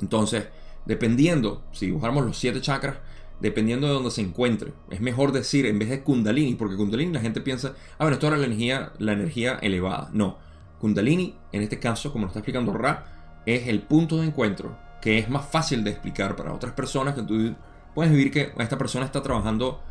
[0.00, 0.48] Entonces,
[0.84, 2.96] dependiendo, si dibujamos los siete chakras,
[3.40, 4.72] dependiendo de donde se encuentre.
[4.90, 8.26] Es mejor decir en vez de Kundalini, porque Kundalini la gente piensa, ah, bueno, esto
[8.26, 10.10] era la energía, la energía elevada.
[10.12, 10.38] No,
[10.80, 15.18] Kundalini, en este caso, como lo está explicando Ra, es el punto de encuentro que
[15.18, 17.54] es más fácil de explicar para otras personas que tú
[17.94, 19.82] puedes vivir que esta persona está trabajando,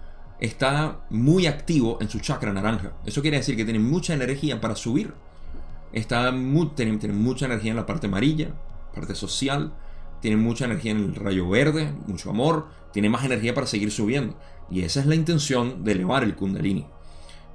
[0.43, 2.91] está muy activo en su chakra naranja.
[3.05, 5.13] Eso quiere decir que tiene mucha energía para subir.
[5.93, 8.53] Está muy, tiene, mucha energía en la parte amarilla,
[8.93, 9.71] parte social,
[10.19, 14.37] tiene mucha energía en el rayo verde, mucho amor, tiene más energía para seguir subiendo.
[14.69, 16.87] Y esa es la intención de elevar el kundalini.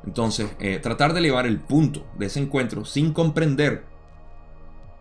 [0.06, 3.84] Entonces, eh, tratar de elevar el punto de ese encuentro sin comprender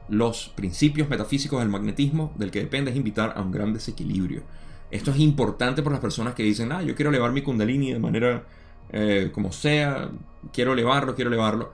[0.09, 4.43] los principios metafísicos del magnetismo del que depende es invitar a un gran desequilibrio.
[4.89, 7.99] Esto es importante para las personas que dicen, ah, yo quiero elevar mi kundalini de
[7.99, 8.45] manera
[8.91, 10.09] eh, como sea,
[10.53, 11.72] quiero elevarlo, quiero elevarlo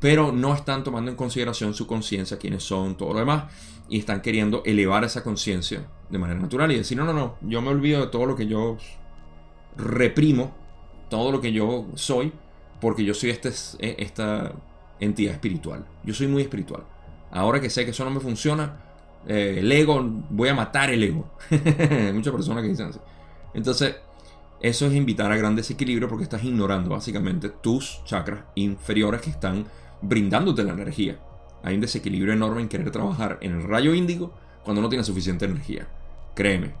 [0.00, 3.52] pero no están tomando en consideración su conciencia, quiénes son, todo lo demás,
[3.88, 7.60] y están queriendo elevar esa conciencia de manera natural y decir, no, no, no, yo
[7.62, 8.76] me olvido de todo lo que yo
[9.76, 10.54] reprimo,
[11.08, 12.32] todo lo que yo soy,
[12.80, 13.50] porque yo soy este,
[13.80, 14.52] esta
[15.00, 15.84] entidad espiritual.
[16.04, 16.84] Yo soy muy espiritual.
[17.30, 18.80] Ahora que sé que eso no me funciona,
[19.28, 21.28] eh, el ego, voy a matar el ego.
[22.14, 22.98] Muchas personas que dicen así.
[23.54, 23.96] Entonces,
[24.60, 29.66] eso es invitar a gran desequilibrio porque estás ignorando básicamente tus chakras inferiores que están
[30.02, 31.18] brindándote la energía.
[31.62, 34.32] Hay un desequilibrio enorme en querer trabajar en el rayo índigo
[34.64, 35.88] cuando no tienes suficiente energía.
[36.34, 36.72] créeme,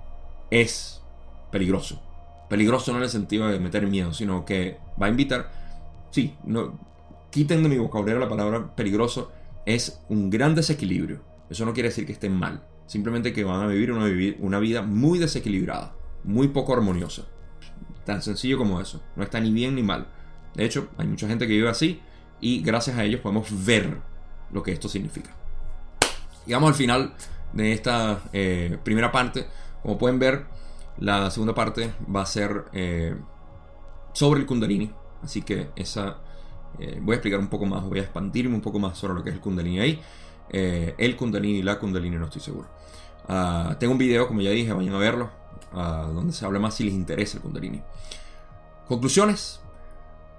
[0.50, 1.02] es
[1.50, 2.00] peligroso.
[2.48, 5.50] Peligroso no en el sentido de meter miedo, sino que va a invitar,
[6.10, 6.78] sí, no,
[7.30, 9.32] quiten de mi vocabulario la palabra peligroso,
[9.66, 11.27] es un gran desequilibrio.
[11.50, 15.18] Eso no quiere decir que estén mal, simplemente que van a vivir una, vida muy
[15.18, 15.94] desequilibrada,
[16.24, 17.26] muy poco armoniosa.
[18.04, 20.08] Tan sencillo como eso, no está ni bien ni mal.
[20.54, 22.00] De hecho, hay mucha gente que vive así
[22.40, 23.98] y gracias a ellos podemos ver
[24.52, 25.30] lo que esto significa.
[26.46, 27.14] Llegamos al final
[27.52, 29.46] de esta eh, primera parte.
[29.82, 30.46] Como pueden ver,
[30.98, 33.14] la segunda parte va a ser eh,
[34.12, 34.90] sobre el Kundalini.
[35.22, 36.18] Así que esa
[36.78, 39.22] eh, voy a explicar un poco más, voy a expandirme un poco más sobre lo
[39.22, 40.00] que es el Kundalini ahí.
[40.50, 42.68] El Kundalini y la Kundalini no estoy seguro.
[43.28, 45.30] Ah, tengo un video, como ya dije, vayan a verlo,
[45.72, 47.82] ah, donde se habla más si les interesa el Kundalini.
[48.86, 49.60] Conclusiones.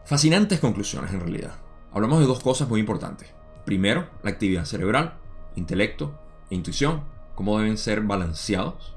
[0.05, 1.53] Fascinantes conclusiones en realidad.
[1.93, 3.29] Hablamos de dos cosas muy importantes.
[3.63, 5.13] Primero, la actividad cerebral,
[5.55, 6.19] intelecto
[6.49, 7.03] e intuición,
[7.35, 8.95] cómo deben ser balanceados.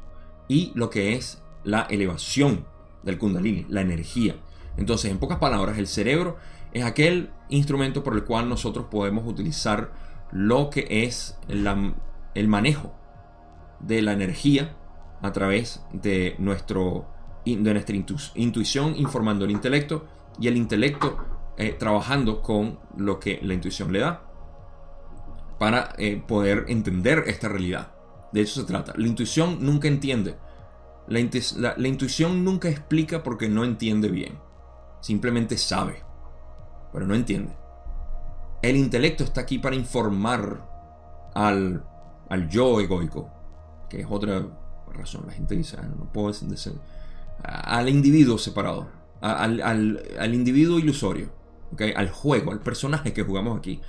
[0.49, 2.65] Y lo que es la elevación
[3.03, 4.37] del kundalini, la energía.
[4.79, 6.39] Entonces, en pocas palabras, el cerebro
[6.73, 9.93] es aquel instrumento por el cual nosotros podemos utilizar
[10.33, 12.95] lo que es el manejo
[13.81, 14.77] de la energía
[15.21, 17.07] a través de, nuestro,
[17.45, 17.97] de nuestra
[18.35, 20.07] intuición informando el intelecto
[20.41, 21.19] y el intelecto
[21.59, 24.23] eh, trabajando con lo que la intuición le da
[25.59, 27.93] para eh, poder entender esta realidad.
[28.33, 28.95] De eso se trata.
[28.97, 30.37] La intuición nunca entiende.
[31.07, 34.39] La, intuición nunca explica porque no entiende bien.
[35.01, 36.03] Simplemente sabe,
[36.93, 37.53] pero no entiende.
[38.63, 40.69] El intelecto está aquí para informar
[41.35, 41.85] al,
[42.29, 43.29] al yo egoico,
[43.91, 44.47] que es otra
[44.93, 45.25] razón.
[45.27, 46.73] La gente dice, ah, no puedo decir,
[47.43, 48.89] al individuo separado,
[49.21, 51.43] al, al individuo ilusorio
[51.97, 53.81] al juego, al personaje que jugamos aquí,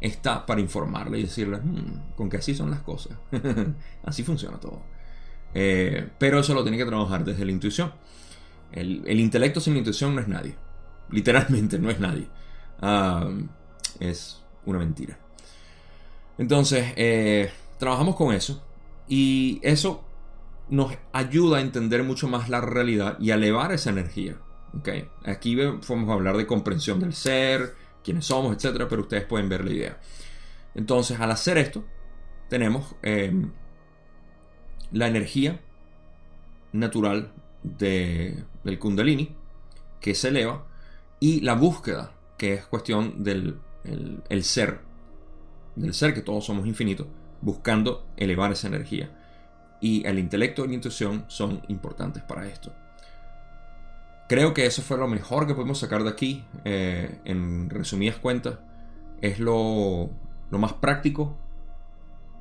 [0.00, 3.16] está para informarle y decirle, hmm, con que así son las cosas.
[4.04, 4.82] así funciona todo.
[5.54, 7.92] Eh, pero eso lo tiene que trabajar desde la intuición.
[8.72, 10.54] El, intelecto sin intuición no es nadie.
[11.10, 12.28] Literalmente no es nadie.
[14.00, 15.18] Es una mentira.
[16.38, 18.62] Entonces, eh, trabajamos con eso.
[19.08, 20.04] Y eso
[20.68, 24.36] nos ayuda a entender mucho más la realidad y a elevar esa energía.
[24.78, 25.08] Okay.
[25.24, 27.74] Aquí vamos a hablar de comprensión del ser,
[28.04, 28.86] quiénes somos, etc.
[28.88, 30.00] Pero ustedes pueden ver la idea.
[30.74, 31.84] Entonces, al hacer esto,
[32.48, 33.50] tenemos em,
[34.92, 35.60] la energía
[36.72, 37.32] natural
[37.62, 39.36] del Kundalini
[40.00, 40.66] que se eleva
[41.18, 44.80] y la búsqueda, que es cuestión del el ser,
[45.76, 47.06] del ser que todos somos infinitos,
[47.40, 49.10] buscando elevar esa energía.
[49.80, 52.72] Y el intelecto y la intuición son importantes para esto.
[54.30, 56.44] Creo que eso fue lo mejor que pudimos sacar de aquí.
[56.64, 58.58] Eh, en resumidas cuentas,
[59.20, 60.08] es lo,
[60.50, 61.36] más práctico.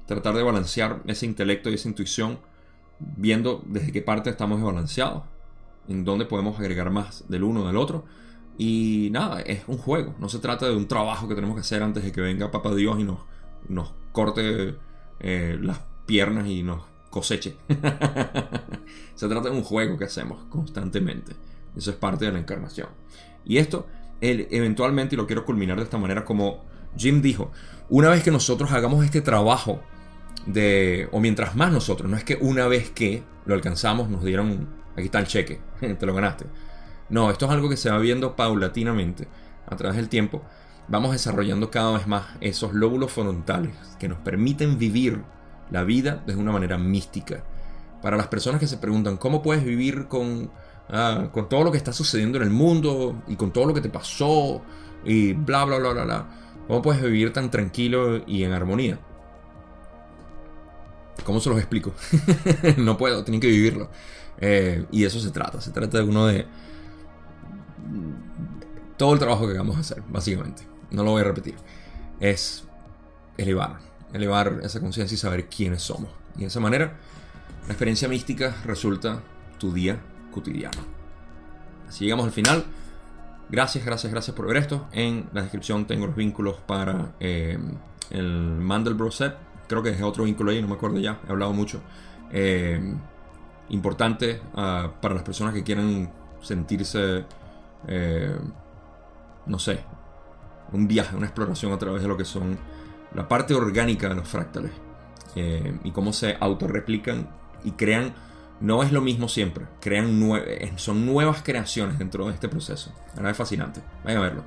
[0.05, 2.37] Tratar de balancear ese intelecto y esa intuición,
[2.99, 5.23] viendo desde qué parte estamos desbalanceados,
[5.87, 8.05] en dónde podemos agregar más del uno o del otro.
[8.59, 10.15] Y nada, es un juego.
[10.19, 12.75] No se trata de un trabajo que tenemos que hacer antes de que venga Papá
[12.75, 13.19] Dios y nos,
[13.69, 14.75] nos corte
[15.21, 17.55] eh, las piernas y nos coseche.
[19.15, 21.37] se trata de un juego que hacemos constantemente.
[21.73, 22.89] Eso es parte de la encarnación.
[23.45, 23.87] Y esto,
[24.19, 26.65] eventualmente, y lo quiero culminar de esta manera, como
[26.97, 27.53] Jim dijo,
[27.87, 29.79] una vez que nosotros hagamos este trabajo
[30.45, 34.67] de, o mientras más nosotros, no es que una vez que lo alcanzamos nos dieron,
[34.97, 36.45] aquí está el cheque, te lo ganaste.
[37.09, 39.27] No, esto es algo que se va viendo paulatinamente
[39.67, 40.43] a través del tiempo.
[40.87, 45.21] Vamos desarrollando cada vez más esos lóbulos frontales que nos permiten vivir
[45.69, 47.43] la vida de una manera mística.
[48.01, 50.49] Para las personas que se preguntan, ¿cómo puedes vivir con
[50.91, 53.81] Ah, con todo lo que está sucediendo en el mundo y con todo lo que
[53.81, 54.61] te pasó
[55.05, 56.27] y bla, bla, bla, bla, bla.
[56.67, 58.99] ¿Cómo puedes vivir tan tranquilo y en armonía?
[61.23, 61.93] ¿Cómo se los explico?
[62.77, 63.89] no puedo, tienen que vivirlo.
[64.39, 65.61] Eh, y eso se trata.
[65.61, 66.47] Se trata de uno de
[68.97, 70.63] todo el trabajo que vamos a hacer, básicamente.
[70.91, 71.55] No lo voy a repetir.
[72.19, 72.65] Es
[73.37, 73.79] elevar,
[74.13, 76.11] elevar esa conciencia y saber quiénes somos.
[76.35, 76.97] Y de esa manera,
[77.67, 79.21] la experiencia mística resulta
[79.57, 79.99] tu día
[80.31, 80.81] cotidiano.
[81.87, 82.65] Así llegamos al final.
[83.49, 84.87] Gracias, gracias, gracias por ver esto.
[84.91, 87.57] En la descripción tengo los vínculos para eh,
[88.11, 89.35] el Mandelbrot set.
[89.67, 91.19] Creo que es otro vínculo ahí, no me acuerdo ya.
[91.27, 91.81] He hablado mucho.
[92.31, 92.95] Eh,
[93.69, 96.09] importante ah, para las personas que quieren
[96.41, 97.25] sentirse,
[97.87, 98.35] eh,
[99.45, 99.79] no sé,
[100.71, 102.57] un viaje, una exploración a través de lo que son
[103.13, 104.71] la parte orgánica de los fractales
[105.83, 107.29] y cómo se autorreplican
[107.63, 108.13] y crean
[108.59, 109.65] no es lo mismo siempre.
[109.79, 112.91] Crean eh, son nuevas creaciones dentro de este proceso.
[113.23, 113.81] Es fascinante.
[114.03, 114.43] Vayan a verlo.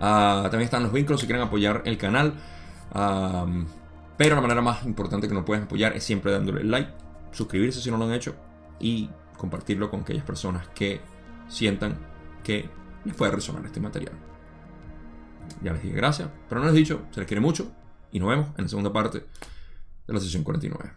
[0.00, 2.34] Ah, también están los vínculos si quieren apoyar el canal.
[4.16, 6.90] pero la manera más importante que nos puedes apoyar es siempre dándole like,
[7.32, 8.34] suscribirse si no lo han hecho
[8.78, 11.00] y compartirlo con aquellas personas que
[11.48, 11.96] sientan
[12.46, 12.70] que
[13.04, 14.12] les puede resonar este material.
[15.64, 17.72] Ya les dije gracias, pero no les he dicho, se les quiere mucho
[18.12, 19.18] y nos vemos en la segunda parte
[20.06, 20.92] de la sesión 49.